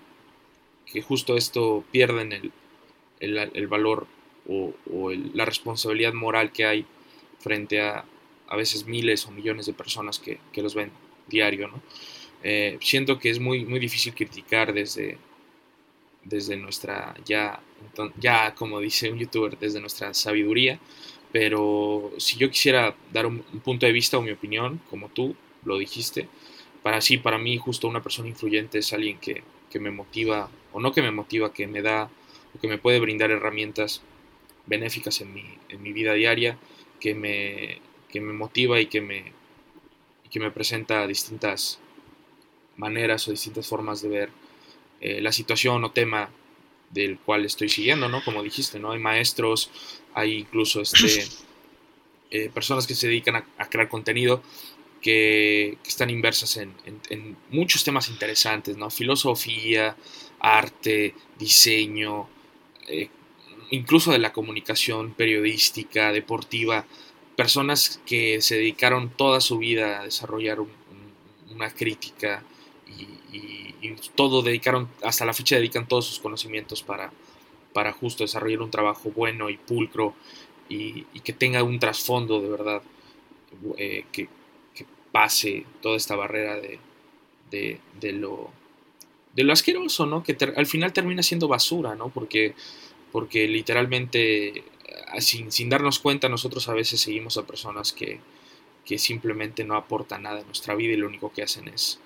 que 0.87 1.03
justo 1.03 1.37
esto 1.37 1.83
pierden 1.90 2.33
el, 2.33 2.53
el, 3.18 3.66
valor 3.66 4.07
o, 4.49 4.73
o 4.92 5.11
la 5.11 5.44
responsabilidad 5.44 6.12
moral 6.12 6.53
que 6.53 6.64
hay 6.64 6.87
frente 7.40 7.81
a, 7.81 8.05
a 8.50 8.56
veces 8.56 8.86
miles 8.86 9.26
o 9.26 9.30
millones 9.30 9.66
de 9.66 9.72
personas 9.72 10.18
que, 10.18 10.38
los 10.56 10.74
ven 10.74 10.90
diario, 11.28 11.68
¿no? 11.68 11.80
Eh, 12.42 12.78
siento 12.80 13.18
que 13.18 13.30
es 13.30 13.38
muy, 13.38 13.64
muy 13.64 13.78
difícil 13.78 14.12
criticar 14.14 14.72
desde, 14.72 15.18
desde 16.24 16.56
nuestra, 16.56 17.14
ya, 17.24 17.60
ya 18.18 18.54
como 18.54 18.80
dice 18.80 19.10
un 19.10 19.18
youtuber, 19.18 19.56
desde 19.58 19.80
nuestra 19.80 20.12
sabiduría, 20.14 20.80
pero 21.32 22.10
si 22.18 22.38
yo 22.38 22.50
quisiera 22.50 22.96
dar 23.12 23.26
un, 23.26 23.42
punto 23.62 23.86
de 23.86 23.92
vista 23.92 24.18
o 24.18 24.22
mi 24.22 24.32
opinión, 24.32 24.80
como 24.90 25.08
tú 25.08 25.36
lo 25.64 25.78
dijiste, 25.78 26.28
para 26.82 27.00
sí, 27.00 27.18
para 27.18 27.38
mí 27.38 27.56
justo 27.56 27.86
una 27.86 28.02
persona 28.02 28.28
influyente 28.28 28.78
es 28.78 28.92
alguien 28.92 29.18
que, 29.18 29.42
que 29.70 29.78
me 29.78 29.90
motiva, 29.90 30.50
o 30.72 30.80
no 30.80 30.92
que 30.92 31.02
me 31.02 31.12
motiva, 31.12 31.52
que 31.52 31.68
me 31.68 31.82
da, 31.82 32.10
o 32.54 32.58
que 32.58 32.66
me 32.68 32.78
puede 32.78 32.98
brindar 32.98 33.30
herramientas 33.30 34.02
benéficas 34.66 35.20
en 35.20 35.32
mi, 35.32 35.44
en 35.68 35.82
mi 35.82 35.92
vida 35.92 36.14
diaria, 36.14 36.58
que 36.98 37.14
me, 37.14 37.80
que 38.12 38.20
me 38.20 38.33
motiva 38.33 38.81
y 38.81 38.87
que 38.87 39.01
me, 39.01 39.33
que 40.31 40.40
me 40.40 40.51
presenta 40.51 41.07
distintas 41.07 41.79
maneras 42.77 43.27
o 43.29 43.31
distintas 43.31 43.66
formas 43.66 44.03
de 44.03 44.09
ver 44.09 44.31
eh, 45.01 45.20
la 45.20 45.33
situación 45.33 45.85
o 45.85 45.92
tema 45.92 46.31
del 46.90 47.18
cual 47.18 47.44
estoy 47.44 47.68
siguiendo, 47.68 48.09
¿no? 48.09 48.23
Como 48.25 48.42
dijiste, 48.42 48.79
¿no? 48.79 48.92
Hay 48.92 48.99
maestros, 48.99 49.70
hay 50.14 50.38
incluso 50.38 50.81
este, 50.81 51.27
eh, 52.31 52.51
personas 52.53 52.87
que 52.87 52.94
se 52.94 53.07
dedican 53.07 53.37
a, 53.37 53.68
crear 53.68 53.88
contenido 53.88 54.42
que, 55.01 55.79
están 55.87 56.11
inversas 56.11 56.57
en, 56.57 57.37
muchos 57.51 57.85
temas 57.85 58.09
interesantes, 58.09 58.77
¿no? 58.77 58.90
Filosofía, 58.90 59.96
arte, 60.40 61.14
diseño, 61.38 62.29
eh, 62.88 63.09
incluso 63.70 64.12
de 64.12 64.18
la 64.18 64.33
comunicación 64.33 65.14
periodística, 65.14 66.12
deportiva 66.12 66.87
personas 67.40 68.03
que 68.05 68.42
se 68.42 68.57
dedicaron 68.57 69.09
toda 69.09 69.40
su 69.40 69.57
vida 69.57 70.00
a 70.00 70.05
desarrollar 70.05 70.59
una 71.50 71.70
crítica 71.70 72.42
y, 72.87 73.94
todo 74.14 74.42
dedicaron, 74.42 74.90
hasta 75.03 75.24
la 75.24 75.33
fecha 75.33 75.57
dedican 75.57 75.88
todos 75.88 76.05
sus 76.05 76.18
conocimientos 76.18 76.83
para, 76.83 77.11
para 77.72 77.92
justo 77.92 78.24
desarrollar 78.24 78.61
un 78.61 78.70
trabajo 78.70 79.11
bueno 79.11 79.48
y 79.48 79.57
pulcro 79.57 80.14
y, 80.68 81.05
que 81.24 81.33
tenga 81.33 81.62
un 81.62 81.79
trasfondo 81.79 82.42
de 82.42 82.48
verdad 82.50 82.83
eh, 83.79 84.05
que, 84.12 84.29
pase 85.11 85.64
toda 85.81 85.96
esta 85.96 86.14
barrera 86.16 86.57
de, 86.57 86.79
de, 88.00 88.12
lo 88.12 88.50
de 89.35 89.44
lo 89.44 89.53
asqueroso, 89.55 90.05
¿no? 90.05 90.22
Que 90.22 90.37
al 90.55 90.66
final 90.66 90.92
termina 90.92 91.22
siendo 91.22 91.48
basura, 91.48 91.94
¿no? 91.94 92.11
Porque, 92.11 92.55
porque 93.11 93.48
literalmente, 93.48 94.62
sin, 95.18 95.51
sin 95.51 95.68
darnos 95.68 95.99
cuenta, 95.99 96.29
nosotros 96.29 96.68
a 96.68 96.75
veces 96.75 97.01
seguimos 97.01 97.37
a 97.37 97.46
personas 97.46 97.92
que, 97.92 98.20
que 98.85 98.99
simplemente 98.99 99.64
no 99.64 99.77
aportan 99.77 100.23
nada 100.23 100.40
en 100.40 100.46
nuestra 100.46 100.75
vida 100.75 100.94
y 100.94 100.96
lo 100.96 101.07
único 101.07 101.33
que 101.33 101.42
hacen 101.42 101.68
es 101.68 102.01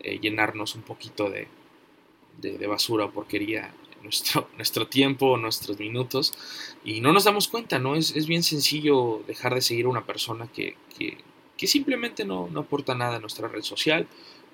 eh, 0.00 0.18
llenarnos 0.20 0.74
un 0.74 0.82
poquito 0.82 1.30
de, 1.30 1.48
de, 2.40 2.66
basura 2.66 3.06
o 3.06 3.10
porquería 3.10 3.74
nuestro, 4.02 4.48
nuestro 4.56 4.86
tiempo, 4.86 5.36
nuestros 5.36 5.78
minutos 5.78 6.34
y 6.84 7.00
no 7.00 7.12
nos 7.12 7.24
damos 7.24 7.48
cuenta, 7.48 7.78
¿no? 7.78 7.96
Es, 7.96 8.14
es 8.14 8.26
bien 8.26 8.42
sencillo 8.42 9.22
dejar 9.26 9.54
de 9.54 9.60
seguir 9.60 9.86
a 9.86 9.88
una 9.88 10.06
persona 10.06 10.48
que, 10.52 10.76
que, 10.96 11.18
que 11.56 11.66
simplemente 11.66 12.24
no, 12.24 12.48
no, 12.50 12.60
aporta 12.60 12.94
nada 12.94 13.16
a 13.16 13.20
nuestra 13.20 13.48
red 13.48 13.62
social, 13.62 14.06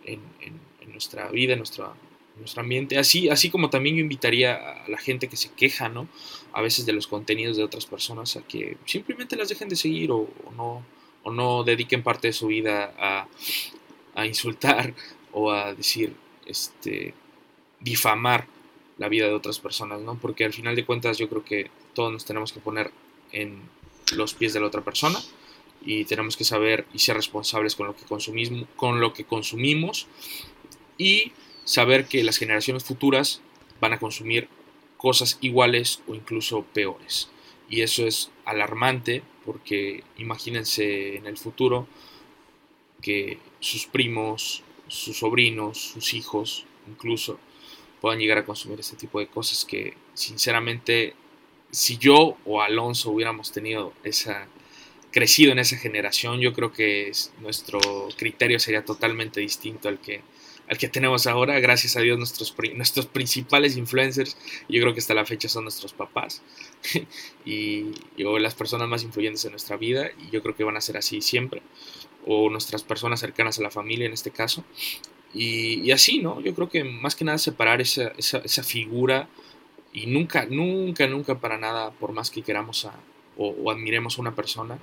en, 0.05 0.21
en, 0.41 0.75
nuestra 0.93 1.29
vida, 1.29 1.55
en, 1.55 1.59
nuestra, 1.59 1.93
nuestro 2.37 2.63
ambiente. 2.63 2.99
Así, 2.99 3.29
así 3.29 3.51
como 3.51 3.71
también 3.71 3.97
yo 3.97 4.03
invitaría 4.03 4.55
a 4.55 4.89
la 4.89 4.99
gente 4.99 5.29
que 5.29 5.37
se 5.37 5.51
queja, 5.53 5.89
¿no? 5.89 6.09
A 6.53 6.63
veces 6.63 6.87
de 6.87 6.93
los 6.93 7.07
contenidos 7.07 7.57
de 7.57 7.65
otras 7.65 7.87
personas 7.87 8.37
a 8.37 8.43
que 8.43 8.77
simplemente 8.85 9.37
las 9.37 9.49
dejen 9.49 9.69
de 9.69 9.77
seguir 9.77 10.11
o, 10.11 10.29
no, 10.57 10.85
o 11.23 11.33
no 11.33 11.65
dediquen 11.65 12.03
parte 12.03 12.29
de 12.29 12.33
su 12.33 12.49
vida 12.49 12.95
a, 12.99 13.29
a 14.15 14.27
insultar 14.27 14.95
o 15.33 15.51
a 15.51 15.75
decir, 15.75 16.15
este, 16.47 17.15
difamar 17.81 18.47
la 18.99 19.09
vida 19.09 19.27
de 19.27 19.35
otras 19.35 19.59
personas, 19.59 20.01
¿no? 20.01 20.17
Porque 20.17 20.45
al 20.45 20.53
final 20.53 20.77
de 20.77 20.85
cuentas 20.85 21.19
yo 21.19 21.29
creo 21.29 21.45
que 21.45 21.71
todos 21.95 22.13
nos 22.13 22.25
tenemos 22.25 22.53
que 22.53 22.61
poner 22.61 22.93
en 23.33 23.61
los 24.15 24.35
pies 24.35 24.53
de 24.53 24.61
la 24.61 24.67
otra 24.67 24.83
persona 24.83 25.19
y 25.85 26.05
tenemos 26.05 26.37
que 26.37 26.45
saber 26.45 26.87
y 26.93 27.01
ser 27.01 27.17
responsables 27.17 27.75
con 27.75 27.87
lo 27.87 27.97
que 27.97 28.05
consumimos, 28.05 28.69
con 28.77 29.01
lo 29.01 29.13
que 29.13 29.25
consumimos 29.25 30.07
y 30.97 31.33
saber 31.65 32.07
que 32.07 32.23
las 32.23 32.39
generaciones 32.39 32.85
futuras 32.85 33.41
van 33.81 33.93
a 33.93 33.99
consumir 33.99 34.49
cosas 34.97 35.39
iguales 35.41 36.03
o 36.07 36.15
incluso 36.15 36.65
peores. 36.73 37.29
Y 37.69 37.83
eso 37.83 38.07
es 38.07 38.31
alarmante 38.45 39.23
porque 39.45 40.05
imagínense 40.17 41.17
en 41.17 41.27
el 41.27 41.37
futuro 41.37 41.87
que 43.03 43.39
sus 43.61 43.87
primos, 43.87 44.63
sus 44.89 45.19
sobrinos, 45.19 45.79
sus 45.79 46.15
hijos, 46.15 46.65
incluso 46.89 47.39
puedan 48.01 48.19
llegar 48.19 48.39
a 48.39 48.45
consumir 48.45 48.81
este 48.81 48.97
tipo 48.97 49.19
de 49.19 49.27
cosas 49.27 49.65
que 49.65 49.95
sinceramente 50.15 51.15
si 51.71 51.99
yo 51.99 52.37
o 52.45 52.63
Alonso 52.63 53.11
hubiéramos 53.11 53.51
tenido 53.51 53.93
esa 54.05 54.47
crecido 55.11 55.53
en 55.53 55.61
esa 55.61 55.77
generación, 55.77 56.41
yo 56.41 56.53
creo 56.53 56.73
que 56.73 57.13
nuestro 57.41 57.79
criterio 58.17 58.59
sería 58.59 58.85
totalmente 58.85 59.41
distinto 59.41 59.89
al 59.89 60.01
que 60.01 60.23
al 60.69 60.79
que 60.79 60.89
tenemos 60.89 61.27
ahora. 61.27 61.59
Gracias 61.61 61.97
a 61.97 62.01
Dios 62.01 62.19
nuestros, 62.19 62.55
nuestros 62.75 63.07
principales 63.07 63.77
influencers, 63.77 64.37
yo 64.69 64.81
creo 64.81 64.95
que 64.95 65.01
hasta 65.01 65.15
la 65.15 65.25
fecha 65.25 65.49
son 65.49 65.65
nuestros 65.65 65.93
papás 65.93 66.43
y, 67.45 67.87
o 68.25 68.39
las 68.39 68.55
personas 68.55 68.89
más 68.89 69.03
influyentes 69.03 69.45
en 69.45 69.53
nuestra 69.53 69.77
vida 69.77 70.11
y 70.19 70.31
yo 70.31 70.43
creo 70.43 70.55
que 70.55 70.65
van 70.65 70.77
a 70.77 70.81
ser 70.81 70.97
así 70.97 71.21
siempre 71.21 71.63
o 72.27 72.49
nuestras 72.49 72.83
personas 72.83 73.21
cercanas 73.21 73.59
a 73.59 73.63
la 73.63 73.71
familia 73.71 74.07
en 74.07 74.13
este 74.13 74.31
caso. 74.31 74.65
Y, 75.35 75.91
así, 75.91 76.21
¿no? 76.21 76.41
Yo 76.41 76.55
creo 76.55 76.69
que 76.69 76.85
más 76.85 77.17
que 77.17 77.25
nada 77.25 77.39
separar 77.39 77.81
esa, 77.81 78.13
esa, 78.17 78.39
esa, 78.39 78.63
figura 78.63 79.29
y 79.93 80.07
nunca, 80.07 80.47
nunca, 80.47 81.09
nunca 81.09 81.41
para 81.41 81.59
nada, 81.59 81.91
por 81.91 82.13
más 82.13 82.31
que 82.31 82.43
queramos 82.43 82.85
a, 82.85 82.95
o, 83.37 83.69
admiremos 83.73 84.17
a 84.17 84.21
una 84.21 84.37
persona, 84.37 84.79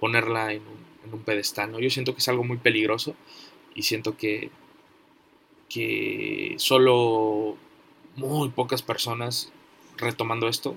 ponerla 0.00 0.52
en 0.52 0.62
un, 0.62 1.06
en 1.06 1.14
un, 1.14 1.20
pedestal, 1.20 1.70
¿no? 1.70 1.78
Yo 1.78 1.88
siento 1.88 2.14
que 2.14 2.18
es 2.18 2.28
algo 2.28 2.42
muy 2.42 2.56
peligroso 2.56 3.14
y 3.76 3.84
siento 3.84 4.16
que, 4.16 4.50
que 5.72 6.54
solo 6.58 7.56
muy 8.16 8.50
pocas 8.50 8.82
personas 8.82 9.50
retomando 9.96 10.48
esto, 10.48 10.76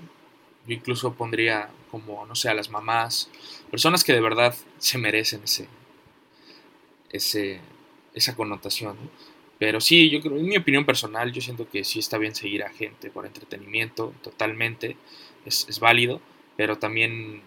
yo 0.66 0.74
incluso 0.74 1.14
pondría 1.14 1.68
como, 1.90 2.24
no 2.26 2.34
sé, 2.34 2.48
a 2.48 2.54
las 2.54 2.70
mamás, 2.70 3.30
personas 3.70 4.04
que 4.04 4.12
de 4.12 4.20
verdad 4.20 4.54
se 4.78 4.98
merecen 4.98 5.42
ese, 5.44 5.68
ese, 7.10 7.60
esa 8.14 8.34
connotación. 8.34 8.96
Pero 9.58 9.80
sí, 9.80 10.10
yo 10.10 10.20
creo, 10.20 10.36
en 10.36 10.46
mi 10.46 10.56
opinión 10.56 10.84
personal, 10.84 11.32
yo 11.32 11.40
siento 11.40 11.68
que 11.68 11.84
sí 11.84 11.98
está 11.98 12.18
bien 12.18 12.34
seguir 12.34 12.62
a 12.62 12.70
gente 12.70 13.10
por 13.10 13.26
entretenimiento, 13.26 14.12
totalmente, 14.22 14.96
es, 15.44 15.66
es 15.68 15.78
válido, 15.78 16.20
pero 16.56 16.78
también 16.78 17.42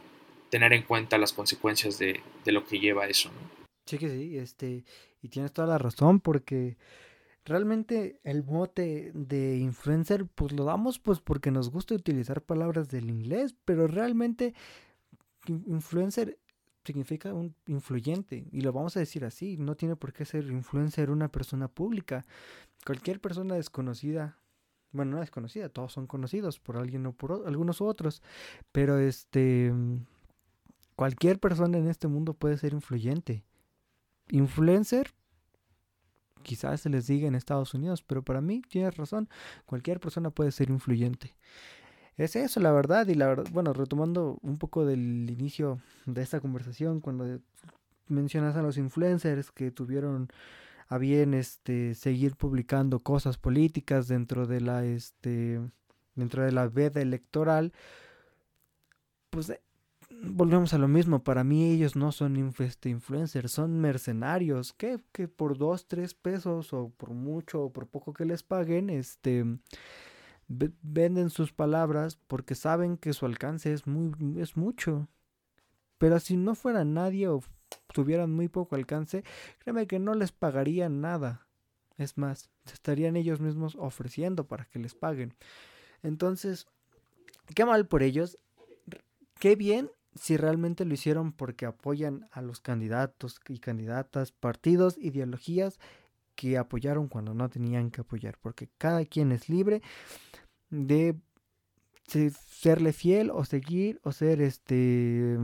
tener 0.49 0.73
en 0.73 0.83
cuenta 0.83 1.17
las 1.17 1.33
consecuencias 1.33 1.99
de, 1.99 2.21
de, 2.43 2.51
lo 2.51 2.65
que 2.65 2.79
lleva 2.79 3.07
eso, 3.07 3.29
¿no? 3.29 3.59
Sí 3.85 3.97
que 3.97 4.09
sí, 4.09 4.37
este, 4.37 4.83
y 5.21 5.29
tienes 5.29 5.51
toda 5.51 5.67
la 5.67 5.77
razón, 5.77 6.19
porque 6.19 6.77
realmente 7.49 8.19
el 8.23 8.43
mote 8.43 9.11
de 9.13 9.57
influencer, 9.57 10.25
pues 10.25 10.53
lo 10.53 10.63
damos 10.63 10.99
pues 10.99 11.19
porque 11.19 11.51
nos 11.51 11.69
gusta 11.71 11.95
utilizar 11.95 12.41
palabras 12.41 12.89
del 12.89 13.09
inglés, 13.09 13.55
pero 13.65 13.87
realmente 13.87 14.53
influencer 15.47 16.37
significa 16.85 17.33
un 17.33 17.55
influyente 17.67 18.47
y 18.51 18.61
lo 18.61 18.71
vamos 18.71 18.95
a 18.95 18.99
decir 18.99 19.25
así, 19.25 19.57
no 19.57 19.75
tiene 19.75 19.95
por 19.95 20.13
qué 20.13 20.25
ser 20.25 20.45
influencer 20.45 21.11
una 21.11 21.29
persona 21.29 21.67
pública. 21.67 22.25
Cualquier 22.85 23.19
persona 23.19 23.55
desconocida, 23.55 24.37
bueno, 24.91 25.13
no 25.13 25.19
desconocida, 25.19 25.69
todos 25.69 25.91
son 25.91 26.07
conocidos 26.07 26.59
por 26.59 26.77
alguien 26.77 27.05
o 27.05 27.13
por 27.13 27.43
algunos 27.45 27.81
u 27.81 27.85
otros, 27.85 28.21
pero 28.71 28.99
este 28.99 29.73
cualquier 30.95 31.39
persona 31.39 31.77
en 31.77 31.87
este 31.87 32.07
mundo 32.07 32.33
puede 32.33 32.57
ser 32.57 32.73
influyente. 32.73 33.43
Influencer 34.29 35.13
quizás 36.43 36.81
se 36.81 36.89
les 36.89 37.07
diga 37.07 37.27
en 37.27 37.35
Estados 37.35 37.73
Unidos, 37.73 38.03
pero 38.03 38.23
para 38.23 38.41
mí 38.41 38.61
tienes 38.67 38.97
razón, 38.97 39.29
cualquier 39.65 39.99
persona 39.99 40.29
puede 40.29 40.51
ser 40.51 40.69
influyente. 40.69 41.35
Es 42.17 42.35
eso, 42.35 42.59
la 42.59 42.71
verdad, 42.71 43.07
y 43.07 43.15
la 43.15 43.27
verdad, 43.27 43.45
bueno, 43.51 43.71
retomando 43.71 44.39
un 44.41 44.57
poco 44.57 44.85
del 44.85 45.29
inicio 45.29 45.79
de 46.05 46.21
esta 46.21 46.41
conversación, 46.41 46.99
cuando 46.99 47.39
mencionas 48.07 48.55
a 48.55 48.61
los 48.61 48.77
influencers 48.77 49.51
que 49.51 49.71
tuvieron 49.71 50.29
a 50.87 50.97
bien 50.97 51.33
este 51.33 51.93
seguir 51.93 52.35
publicando 52.35 52.99
cosas 52.99 53.37
políticas 53.37 54.07
dentro 54.07 54.47
de 54.47 54.59
la 54.59 54.83
este 54.83 55.61
dentro 56.15 56.43
de 56.43 56.51
la 56.51 56.67
veda 56.67 56.99
electoral 56.99 57.71
pues 59.29 59.53
volvemos 60.21 60.73
a 60.73 60.77
lo 60.77 60.87
mismo 60.87 61.23
para 61.23 61.43
mí 61.43 61.71
ellos 61.71 61.95
no 61.95 62.11
son 62.11 62.53
este, 62.59 62.89
influencers 62.89 63.51
son 63.51 63.79
mercenarios 63.79 64.73
que, 64.73 64.99
que 65.11 65.27
por 65.27 65.57
dos 65.57 65.87
tres 65.87 66.13
pesos 66.13 66.73
o 66.73 66.89
por 66.89 67.11
mucho 67.11 67.63
o 67.63 67.71
por 67.71 67.87
poco 67.87 68.13
que 68.13 68.25
les 68.25 68.43
paguen 68.43 68.89
este 68.89 69.45
venden 70.49 71.29
sus 71.29 71.53
palabras 71.53 72.17
porque 72.27 72.55
saben 72.55 72.97
que 72.97 73.13
su 73.13 73.25
alcance 73.25 73.71
es 73.71 73.85
muy 73.87 74.11
es 74.41 74.57
mucho. 74.57 75.07
Pero 75.97 76.19
si 76.19 76.37
no 76.37 76.55
fuera 76.55 76.83
nadie 76.85 77.27
o 77.27 77.43
tuvieran 77.93 78.31
muy 78.31 78.47
poco 78.47 78.75
alcance, 78.75 79.23
créeme 79.59 79.85
que 79.85 79.99
no 79.99 80.15
les 80.15 80.31
pagarían 80.31 81.01
nada. 81.01 81.45
Es 81.97 82.17
más, 82.17 82.49
estarían 82.65 83.17
ellos 83.17 83.41
mismos 83.41 83.75
ofreciendo 83.75 84.47
para 84.47 84.65
que 84.65 84.79
les 84.79 84.95
paguen. 84.95 85.33
Entonces, 86.01 86.67
qué 87.53 87.65
mal 87.65 87.85
por 87.87 88.01
ellos. 88.01 88.39
Qué 89.37 89.55
bien 89.55 89.91
si 90.15 90.37
realmente 90.37 90.85
lo 90.85 90.93
hicieron 90.93 91.31
porque 91.31 91.65
apoyan 91.65 92.27
a 92.31 92.41
los 92.41 92.59
candidatos 92.59 93.39
y 93.47 93.59
candidatas, 93.59 94.31
partidos, 94.31 94.97
ideologías 94.97 95.79
que 96.35 96.57
apoyaron 96.57 97.07
cuando 97.07 97.33
no 97.33 97.49
tenían 97.49 97.91
que 97.91 98.01
apoyar, 98.01 98.37
porque 98.41 98.69
cada 98.77 99.05
quien 99.05 99.31
es 99.31 99.49
libre 99.49 99.81
de 100.69 101.15
serle 102.07 102.93
fiel 102.93 103.29
o 103.29 103.45
seguir 103.45 103.99
o 104.03 104.11
ser 104.11 104.41
este 104.41 105.37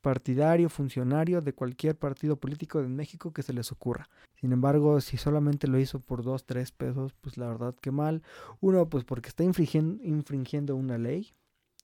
partidario, 0.00 0.68
funcionario 0.70 1.40
de 1.40 1.52
cualquier 1.52 1.96
partido 1.96 2.36
político 2.36 2.80
de 2.80 2.88
México 2.88 3.32
que 3.32 3.42
se 3.42 3.52
les 3.52 3.70
ocurra. 3.70 4.08
Sin 4.40 4.52
embargo, 4.52 5.00
si 5.00 5.18
solamente 5.18 5.68
lo 5.68 5.78
hizo 5.78 6.00
por 6.00 6.22
dos, 6.22 6.46
tres 6.46 6.72
pesos, 6.72 7.12
pues 7.20 7.36
la 7.36 7.48
verdad 7.48 7.74
que 7.80 7.90
mal. 7.90 8.22
Uno, 8.60 8.88
pues 8.88 9.04
porque 9.04 9.28
está 9.28 9.44
infringiendo, 9.44 10.02
infringiendo 10.02 10.74
una 10.74 10.96
ley, 10.96 11.32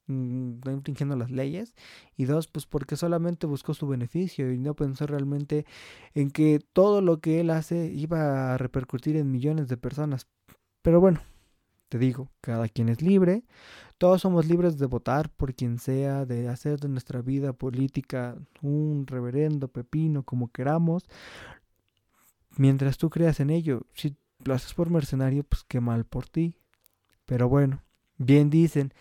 está 0.08 0.72
infringiendo 0.72 1.16
las 1.16 1.30
leyes. 1.30 1.74
Y 2.16 2.24
dos, 2.24 2.48
pues 2.48 2.66
porque 2.66 2.96
solamente 2.96 3.46
buscó 3.46 3.74
su 3.74 3.86
beneficio 3.86 4.52
y 4.52 4.58
no 4.58 4.74
pensó 4.74 5.06
realmente 5.06 5.66
en 6.14 6.30
que 6.30 6.60
todo 6.72 7.00
lo 7.00 7.20
que 7.20 7.40
él 7.40 7.50
hace 7.50 7.86
iba 7.92 8.54
a 8.54 8.58
repercutir 8.58 9.16
en 9.16 9.30
millones 9.30 9.68
de 9.68 9.76
personas. 9.76 10.26
Pero 10.82 11.00
bueno, 11.00 11.20
te 11.88 11.98
digo, 11.98 12.30
cada 12.40 12.68
quien 12.68 12.88
es 12.88 13.02
libre, 13.02 13.44
todos 13.98 14.20
somos 14.22 14.46
libres 14.46 14.78
de 14.78 14.86
votar 14.86 15.30
por 15.30 15.54
quien 15.54 15.78
sea, 15.78 16.26
de 16.26 16.48
hacer 16.48 16.80
de 16.80 16.88
nuestra 16.88 17.22
vida 17.22 17.52
política 17.52 18.36
un 18.62 19.06
reverendo 19.06 19.68
pepino 19.68 20.22
como 20.22 20.50
queramos, 20.52 21.08
mientras 22.56 22.98
tú 22.98 23.10
creas 23.10 23.40
en 23.40 23.50
ello. 23.50 23.86
Si 23.94 24.16
lo 24.44 24.54
haces 24.54 24.74
por 24.74 24.90
mercenario, 24.90 25.44
pues 25.44 25.64
qué 25.64 25.80
mal 25.80 26.04
por 26.04 26.28
ti. 26.28 26.56
Pero 27.24 27.48
bueno, 27.48 27.82
bien 28.18 28.50
dicen 28.50 28.92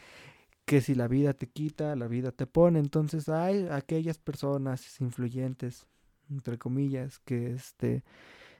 que 0.65 0.81
si 0.81 0.95
la 0.95 1.07
vida 1.07 1.33
te 1.33 1.47
quita, 1.47 1.95
la 1.95 2.07
vida 2.07 2.31
te 2.31 2.47
pone. 2.47 2.79
Entonces 2.79 3.29
hay 3.29 3.67
aquellas 3.71 4.17
personas 4.17 4.99
influyentes, 4.99 5.87
entre 6.29 6.57
comillas, 6.57 7.19
que 7.19 7.53
este 7.53 8.03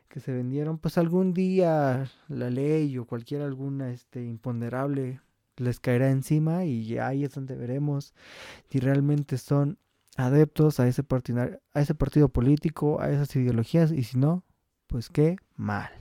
que 0.08 0.20
se 0.20 0.32
vendieron, 0.32 0.78
pues 0.78 0.98
algún 0.98 1.34
día 1.34 2.10
la 2.30 2.50
ley 2.50 2.98
o 2.98 3.06
cualquier 3.06 3.42
alguna 3.42 3.92
este 3.92 4.24
imponderable 4.24 5.20
les 5.58 5.80
caerá 5.80 6.10
encima 6.12 6.64
y 6.64 6.98
ahí 7.00 7.24
es 7.24 7.34
donde 7.34 7.56
veremos 7.56 8.14
si 8.70 8.80
realmente 8.80 9.38
son 9.38 9.80
adeptos 10.16 10.80
a 10.80 10.88
ese, 10.88 11.04
partido, 11.04 11.60
a 11.74 11.82
ese 11.82 11.96
partido 11.96 12.30
político, 12.30 13.02
a 13.02 13.10
esas 13.10 13.36
ideologías 13.36 13.92
y 13.92 14.04
si 14.04 14.18
no, 14.18 14.44
pues 14.88 15.10
qué 15.10 15.38
mal. 15.56 15.92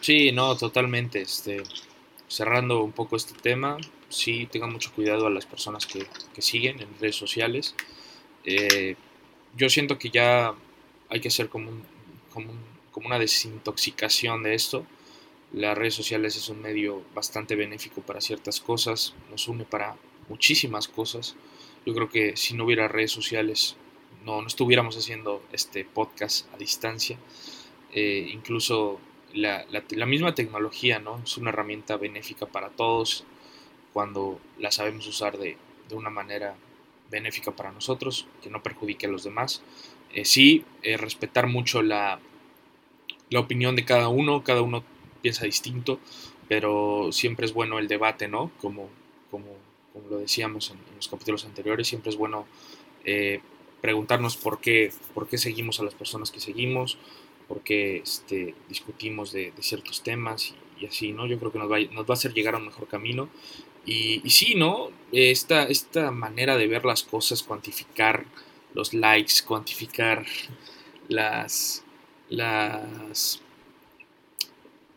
Sí, 0.00 0.32
no, 0.32 0.56
totalmente. 0.56 1.22
Este, 1.22 1.62
cerrando 2.34 2.82
un 2.82 2.90
poco 2.90 3.14
este 3.14 3.34
tema, 3.40 3.78
sí 4.08 4.48
tengan 4.50 4.72
mucho 4.72 4.92
cuidado 4.92 5.28
a 5.28 5.30
las 5.30 5.46
personas 5.46 5.86
que, 5.86 6.04
siguen 6.42 6.80
en 6.80 6.88
redes 7.00 7.14
sociales. 7.14 7.76
Eh, 8.44 8.96
yo 9.56 9.68
siento 9.68 9.98
que 9.98 10.10
ya 10.10 10.52
hay 11.08 11.20
que 11.20 11.28
hacer 11.28 11.48
como, 11.48 11.70
como, 12.32 12.52
como 12.90 13.06
una 13.06 13.20
desintoxicación 13.20 14.42
de 14.42 14.54
esto. 14.54 14.84
Las 15.52 15.78
redes 15.78 15.94
sociales 15.94 16.34
es 16.34 16.48
un 16.48 16.60
medio 16.60 17.04
bastante 17.14 17.54
benéfico 17.54 18.00
para 18.00 18.20
ciertas 18.20 18.58
cosas, 18.58 19.14
nos 19.30 19.46
une 19.46 19.64
para 19.64 19.94
muchísimas 20.28 20.88
cosas. 20.88 21.36
Yo 21.86 21.94
creo 21.94 22.08
que 22.08 22.36
si 22.36 22.54
no 22.54 22.64
hubiera 22.64 22.88
redes 22.88 23.12
sociales, 23.12 23.76
no, 24.24 24.40
no 24.40 24.48
estuviéramos 24.48 24.96
haciendo 24.96 25.40
este 25.52 25.84
podcast 25.84 26.52
a 26.52 26.56
distancia. 26.56 27.16
Eh, 27.92 28.28
incluso 28.32 28.98
la, 29.34 29.66
la, 29.68 30.06
misma 30.06 30.34
tecnología 30.34 30.98
¿no? 31.00 31.20
es 31.24 31.36
una 31.36 31.50
herramienta 31.50 31.96
benéfica 31.96 32.46
para 32.46 32.70
todos 32.70 33.24
cuando 33.92 34.40
la 34.58 34.70
sabemos 34.70 35.06
usar 35.06 35.38
de, 35.38 35.56
de 35.88 35.94
una 35.94 36.10
manera 36.10 36.54
benéfica 37.10 37.52
para 37.52 37.72
nosotros, 37.72 38.26
que 38.42 38.50
no 38.50 38.62
perjudique 38.62 39.06
a 39.06 39.10
los 39.10 39.24
demás. 39.24 39.62
Eh, 40.12 40.24
sí, 40.24 40.64
eh, 40.82 40.96
respetar 40.96 41.46
mucho 41.46 41.82
la, 41.82 42.18
la 43.30 43.40
opinión 43.40 43.76
de 43.76 43.84
cada 43.84 44.08
uno, 44.08 44.42
cada 44.42 44.62
uno 44.62 44.84
piensa 45.22 45.44
distinto, 45.44 46.00
pero 46.48 47.10
siempre 47.12 47.46
es 47.46 47.52
bueno 47.52 47.78
el 47.78 47.88
debate, 47.88 48.28
¿no? 48.28 48.50
Como, 48.60 48.88
como, 49.30 49.46
como 49.92 50.08
lo 50.08 50.18
decíamos 50.18 50.70
en, 50.70 50.78
los 50.96 51.08
capítulos 51.08 51.44
anteriores, 51.44 51.88
siempre 51.88 52.10
es 52.10 52.16
bueno 52.16 52.46
eh, 53.04 53.40
preguntarnos 53.80 54.36
por 54.36 54.60
qué, 54.60 54.92
por 55.14 55.28
qué 55.28 55.38
seguimos 55.38 55.80
a 55.80 55.84
las 55.84 55.94
personas 55.94 56.30
que 56.30 56.40
seguimos, 56.40 56.98
por 57.48 57.62
qué 57.62 57.98
este, 57.98 58.54
discutimos 58.68 59.32
de, 59.32 59.52
ciertos 59.60 60.02
temas 60.02 60.54
y, 60.80 60.86
así, 60.86 61.12
¿no? 61.12 61.26
Yo 61.26 61.38
creo 61.38 61.52
que 61.52 61.58
nos 61.58 61.70
va, 61.70 61.78
nos 61.80 62.04
va 62.04 62.10
a 62.10 62.12
hacer 62.14 62.34
llegar 62.34 62.54
a 62.54 62.58
un 62.58 62.66
mejor 62.66 62.88
camino. 62.88 63.28
Y, 63.86 64.20
y 64.24 64.30
sí, 64.30 64.54
¿no? 64.54 64.90
Esta, 65.12 65.64
esta 65.64 66.10
manera 66.10 66.56
de 66.56 66.66
ver 66.66 66.84
las 66.84 67.02
cosas, 67.02 67.42
cuantificar 67.42 68.24
los 68.74 68.92
likes, 68.92 69.34
cuantificar 69.46 70.26
las, 71.08 71.84
las, 72.28 73.40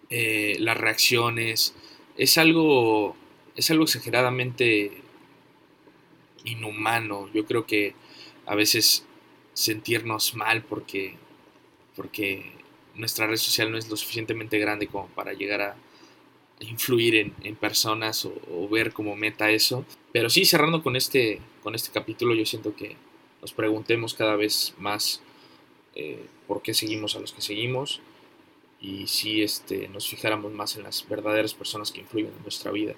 eh, 0.10 0.58
las 0.60 0.78
reacciones, 0.78 1.76
es 2.18 2.38
algo, 2.38 3.16
es 3.56 3.70
algo 3.72 3.84
exageradamente 3.84 5.02
inhumano. 6.44 7.30
Yo 7.34 7.46
creo 7.46 7.66
que 7.66 7.94
a 8.46 8.56
veces 8.56 9.06
sentirnos 9.54 10.36
mal 10.36 10.64
porque, 10.64 11.18
porque 11.98 12.54
nuestra 12.96 13.28
red 13.28 13.36
social 13.36 13.70
no 13.72 13.78
es 13.78 13.90
lo 13.90 13.98
suficientemente 13.98 14.60
grande 14.60 14.88
como 14.88 15.08
para 15.08 15.34
llegar 15.34 15.62
a 15.62 15.76
influir 16.60 17.34
en, 17.42 17.56
personas 17.56 18.26
o, 18.26 18.70
ver 18.70 18.94
como 18.94 19.16
meta 19.16 19.52
eso. 19.52 19.84
Pero 20.14 20.30
sí, 20.30 20.46
cerrando 20.46 20.82
con 20.82 20.96
este, 20.96 21.42
con 21.62 21.76
este 21.76 21.92
capítulo, 21.92 22.34
yo 22.34 22.46
siento 22.46 22.76
que 22.76 22.96
nos 23.42 23.52
preguntemos 23.52 24.14
cada 24.14 24.36
vez 24.36 24.74
más 24.80 25.22
eh, 25.96 26.26
por 26.48 26.62
qué 26.62 26.74
seguimos 26.74 27.16
a 27.16 27.20
los 27.20 27.34
que 27.34 27.42
seguimos 27.42 28.00
y 28.80 29.08
si 29.08 29.42
este, 29.42 29.88
nos 29.88 30.08
fijáramos 30.08 30.54
más 30.54 30.76
en 30.76 30.84
las 30.84 31.08
verdaderas 31.08 31.54
personas 31.54 31.92
que 31.92 32.02
influyen 32.02 32.32
en 32.36 32.44
nuestra 32.44 32.72
vida, 32.72 32.94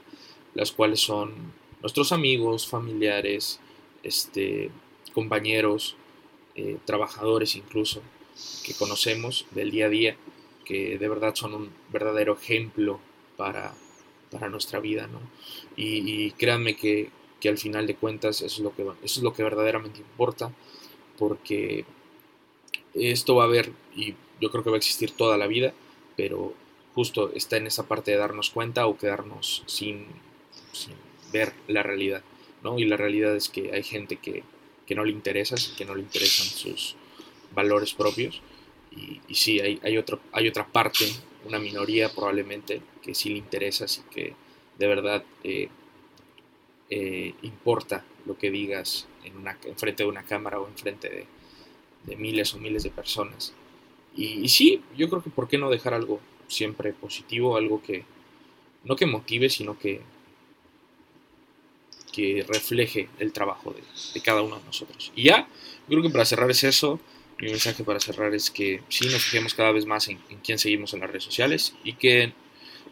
las 0.53 0.71
cuales 0.71 0.99
son 0.99 1.33
nuestros 1.81 2.11
amigos, 2.11 2.67
familiares, 2.67 3.59
este, 4.03 4.71
compañeros, 5.13 5.95
eh, 6.55 6.77
trabajadores 6.85 7.55
incluso, 7.55 8.01
que 8.63 8.73
conocemos 8.73 9.45
del 9.51 9.71
día 9.71 9.87
a 9.87 9.89
día, 9.89 10.17
que 10.65 10.97
de 10.97 11.09
verdad 11.09 11.35
son 11.35 11.53
un 11.53 11.69
verdadero 11.91 12.33
ejemplo 12.33 12.99
para, 13.37 13.73
para 14.31 14.49
nuestra 14.49 14.79
vida. 14.79 15.07
¿no? 15.07 15.19
Y, 15.75 16.31
créanme 16.31 16.75
que, 16.75 17.09
que, 17.39 17.49
al 17.49 17.57
final 17.57 17.87
de 17.87 17.95
cuentas 17.95 18.41
eso 18.41 18.45
es, 18.45 18.59
lo 18.59 18.75
que, 18.75 18.83
eso 19.03 19.19
es 19.19 19.23
lo 19.23 19.33
que 19.33 19.43
verdaderamente 19.43 19.99
importa, 19.99 20.51
porque 21.17 21.85
esto 22.93 23.35
va 23.35 23.43
a 23.43 23.47
haber, 23.47 23.71
y 23.95 24.15
yo 24.41 24.51
creo 24.51 24.63
que 24.63 24.69
va 24.69 24.75
a 24.75 24.77
existir 24.77 25.11
toda 25.11 25.37
la 25.37 25.47
vida, 25.47 25.73
pero 26.15 26.53
justo 26.95 27.31
está 27.33 27.57
en 27.57 27.67
esa 27.67 27.87
parte 27.87 28.11
de 28.11 28.17
darnos 28.17 28.49
cuenta 28.49 28.87
o 28.87 28.97
quedarnos 28.97 29.63
sin, 29.65 30.07
ver 31.31 31.53
la 31.67 31.83
realidad, 31.83 32.23
¿no? 32.63 32.79
Y 32.79 32.85
la 32.85 32.97
realidad 32.97 33.35
es 33.35 33.49
que 33.49 33.71
hay 33.71 33.83
gente 33.83 34.17
que, 34.17 34.43
no 34.95 35.05
le 35.05 35.11
interesa, 35.11 35.55
que 35.77 35.85
no 35.85 35.93
le 35.93 36.01
interesan 36.01 36.47
sus 36.47 36.95
valores 37.53 37.93
propios, 37.93 38.41
y, 38.91 39.21
y 39.27 39.35
sí, 39.35 39.59
hay, 39.59 39.79
hay, 39.83 39.97
otro, 39.97 40.19
hay 40.31 40.47
otra 40.47 40.65
parte, 40.65 41.05
una 41.45 41.59
minoría 41.59 42.09
probablemente, 42.13 42.81
que 43.01 43.13
sí 43.13 43.29
le 43.29 43.37
interesa, 43.37 43.85
así 43.85 44.01
que 44.11 44.33
de 44.77 44.87
verdad 44.87 45.23
eh, 45.43 45.69
eh, 46.89 47.33
importa 47.43 48.03
lo 48.25 48.37
que 48.37 48.49
digas 48.49 49.07
en, 49.23 49.37
una, 49.37 49.57
en 49.63 49.77
frente 49.77 50.03
de 50.03 50.09
una 50.09 50.23
cámara 50.23 50.59
o 50.59 50.67
en 50.67 50.75
frente 50.75 51.09
de, 51.09 51.25
de 52.05 52.15
miles 52.15 52.53
o 52.53 52.59
miles 52.59 52.83
de 52.83 52.89
personas. 52.89 53.53
Y, 54.15 54.49
sí, 54.49 54.81
yo 54.97 55.09
creo 55.09 55.23
que 55.23 55.29
por 55.29 55.47
qué 55.47 55.57
no 55.57 55.69
dejar 55.69 55.93
algo 55.93 56.19
siempre 56.47 56.93
positivo, 56.93 57.55
algo 57.55 57.81
que 57.81 58.05
no 58.83 58.95
que 58.95 59.05
motive, 59.05 59.49
sino 59.49 59.77
que, 59.77 60.01
que 62.11 62.45
refleje 62.47 63.07
el 63.19 63.31
trabajo 63.31 63.73
de, 63.73 64.21
cada 64.21 64.41
uno 64.41 64.57
de 64.57 64.65
nosotros. 64.65 65.11
Y 65.15 65.23
ya, 65.23 65.47
yo 65.87 65.99
creo 65.99 66.03
que 66.03 66.09
para 66.09 66.25
cerrar 66.25 66.49
es 66.49 66.63
eso. 66.63 66.99
Mi 67.39 67.51
mensaje 67.51 67.83
para 67.83 67.99
cerrar 67.99 68.33
es 68.33 68.51
que 68.51 68.81
sí 68.89 69.05
nos 69.05 69.23
fijemos 69.23 69.53
cada 69.53 69.71
vez 69.71 69.85
más 69.85 70.07
en, 70.09 70.19
quién 70.43 70.59
seguimos 70.59 70.93
en 70.93 70.99
las 70.99 71.09
redes 71.09 71.23
sociales 71.23 71.73
y 71.83 71.93
que 71.93 72.33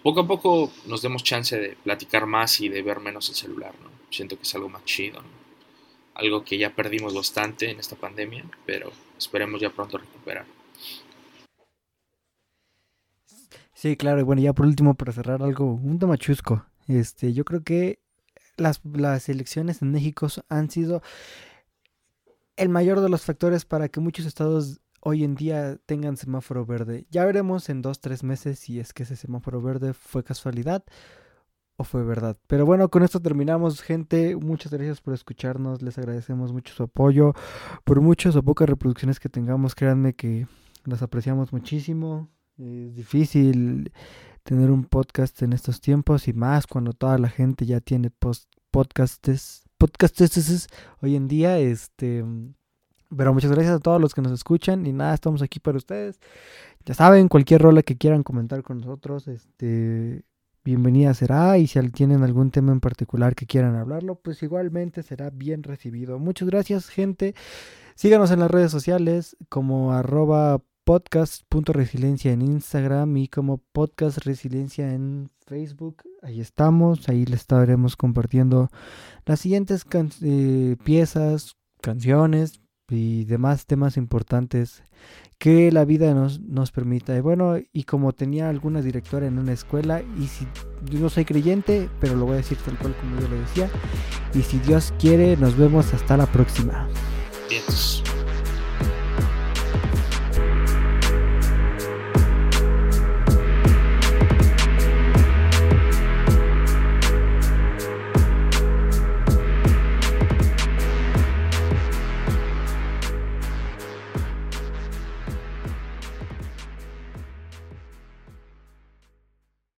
poco 0.03 0.21
a 0.21 0.27
poco 0.27 0.71
nos 0.85 1.01
demos 1.01 1.23
chance 1.23 1.57
de 1.57 1.75
platicar 1.83 2.25
más 2.25 2.61
y 2.61 2.69
de 2.69 2.81
ver 2.81 2.99
menos 2.99 3.27
el 3.29 3.35
celular, 3.35 3.73
¿no? 3.83 3.89
Siento 4.09 4.37
que 4.37 4.43
es 4.43 4.55
algo 4.55 4.69
más 4.69 4.85
chido, 4.85 5.21
¿no? 5.21 5.47
algo 6.17 6.43
que 6.43 6.57
ya 6.57 6.73
perdimos 6.73 7.13
bastante 7.13 7.69
en 7.69 7.79
esta 7.79 7.95
pandemia, 7.95 8.43
pero 8.65 8.91
esperemos 9.17 9.61
ya 9.61 9.69
pronto 9.69 9.99
recuperar. 9.99 10.45
Sí, 13.73 13.95
claro, 13.95 14.19
y 14.19 14.23
bueno, 14.23 14.41
ya 14.41 14.53
por 14.53 14.65
último, 14.65 14.95
para 14.95 15.11
cerrar 15.11 15.43
algo, 15.43 15.73
un 15.73 15.99
tema 15.99 16.17
chusco. 16.17 16.65
Este, 16.87 17.33
yo 17.33 17.45
creo 17.45 17.63
que 17.63 17.99
las, 18.55 18.81
las 18.83 19.29
elecciones 19.29 19.83
en 19.83 19.91
México 19.91 20.27
han 20.49 20.71
sido 20.71 21.03
el 22.57 22.69
mayor 22.69 23.01
de 23.01 23.09
los 23.09 23.23
factores 23.23 23.65
para 23.65 23.87
que 23.87 23.99
muchos 23.99 24.25
estados 24.25 24.81
hoy 24.99 25.23
en 25.23 25.35
día 25.35 25.77
tengan 25.85 26.17
semáforo 26.17 26.65
verde. 26.65 27.05
Ya 27.09 27.23
veremos 27.25 27.69
en 27.69 27.81
dos, 27.81 28.01
tres 28.01 28.23
meses 28.23 28.59
si 28.59 28.79
es 28.79 28.93
que 28.93 29.03
ese 29.03 29.15
semáforo 29.15 29.61
verde 29.61 29.93
fue 29.93 30.23
casualidad 30.23 30.83
o 31.77 31.83
fue 31.83 32.03
verdad. 32.03 32.35
Pero 32.47 32.65
bueno, 32.65 32.89
con 32.89 33.03
esto 33.03 33.21
terminamos, 33.21 33.81
gente. 33.81 34.35
Muchas 34.35 34.73
gracias 34.73 34.99
por 34.99 35.13
escucharnos. 35.13 35.81
Les 35.83 35.97
agradecemos 35.97 36.51
mucho 36.51 36.73
su 36.73 36.83
apoyo. 36.83 37.33
Por 37.83 38.01
muchas 38.01 38.35
o 38.35 38.43
pocas 38.43 38.67
reproducciones 38.67 39.19
que 39.19 39.29
tengamos, 39.29 39.75
créanme 39.75 40.13
que 40.13 40.47
las 40.85 41.03
apreciamos 41.03 41.53
muchísimo. 41.53 42.29
Es 42.57 42.95
difícil 42.95 43.91
tener 44.43 44.71
un 44.71 44.85
podcast 44.85 45.41
en 45.43 45.53
estos 45.53 45.79
tiempos 45.79 46.27
y 46.27 46.33
más 46.33 46.65
cuando 46.65 46.93
toda 46.93 47.19
la 47.19 47.29
gente 47.29 47.67
ya 47.67 47.79
tiene 47.81 48.09
post 49.77 49.93
podcasts, 49.97 50.19
podcasts 50.19 50.67
hoy 51.01 51.15
en 51.15 51.27
día. 51.27 51.59
Este, 51.59 52.23
pero 53.15 53.33
muchas 53.33 53.51
gracias 53.51 53.75
a 53.75 53.79
todos 53.79 54.01
los 54.01 54.13
que 54.13 54.21
nos 54.21 54.31
escuchan 54.31 54.85
y 54.85 54.93
nada, 54.93 55.13
estamos 55.13 55.41
aquí 55.41 55.59
para 55.59 55.77
ustedes. 55.77 56.19
Ya 56.85 56.93
saben, 56.93 57.27
cualquier 57.27 57.61
rola 57.61 57.83
que 57.83 57.97
quieran 57.97 58.23
comentar 58.23 58.63
con 58.63 58.79
nosotros, 58.79 59.27
este 59.27 60.23
bienvenida 60.63 61.13
será 61.13 61.57
y 61.57 61.65
si 61.65 61.79
tienen 61.91 62.23
algún 62.23 62.51
tema 62.51 62.73
en 62.73 62.81
particular 62.81 63.35
que 63.35 63.45
quieran 63.45 63.75
hablarlo, 63.75 64.15
pues 64.15 64.43
igualmente 64.43 65.01
será 65.01 65.29
bien 65.29 65.63
recibido. 65.63 66.19
Muchas 66.19 66.49
gracias 66.49 66.89
gente. 66.89 67.35
Síganos 67.95 68.31
en 68.31 68.39
las 68.41 68.51
redes 68.51 68.71
sociales 68.71 69.37
como 69.47 69.93
arroba 69.93 70.61
podcast.resiliencia 70.87 72.31
en 72.31 72.41
Instagram 72.41 73.17
y 73.17 73.27
como 73.27 73.57
podcast 73.57 74.19
resiliencia 74.19 74.93
en 74.93 75.29
Facebook. 75.45 76.03
Ahí 76.21 76.39
estamos, 76.39 77.09
ahí 77.09 77.25
les 77.25 77.41
estaremos 77.41 77.97
compartiendo 77.97 78.69
las 79.25 79.41
siguientes 79.41 79.85
eh, 80.21 80.77
piezas, 80.85 81.57
canciones 81.81 82.61
y 82.89 83.25
demás 83.25 83.65
temas 83.65 83.97
importantes 83.97 84.81
que 85.37 85.73
la 85.73 85.83
vida 85.83 86.13
nos, 86.13 86.39
nos 86.39 86.71
permita. 86.71 87.17
Y 87.17 87.19
bueno, 87.19 87.57
y 87.73 87.83
como 87.83 88.13
tenía 88.13 88.47
alguna 88.47 88.81
directora 88.81 89.27
en 89.27 89.39
una 89.39 89.51
escuela, 89.51 90.01
y 90.17 90.27
si 90.27 90.47
yo 90.89 91.01
no 91.01 91.09
soy 91.09 91.25
creyente, 91.25 91.89
pero 91.99 92.15
lo 92.15 92.23
voy 92.23 92.35
a 92.35 92.37
decir 92.37 92.59
tal 92.65 92.79
cual 92.79 92.95
como 93.01 93.19
yo 93.19 93.27
lo 93.27 93.35
decía, 93.35 93.69
y 94.33 94.41
si 94.41 94.57
Dios 94.59 94.93
quiere, 94.97 95.35
nos 95.35 95.57
vemos 95.57 95.93
hasta 95.93 96.15
la 96.15 96.27
próxima. 96.27 96.87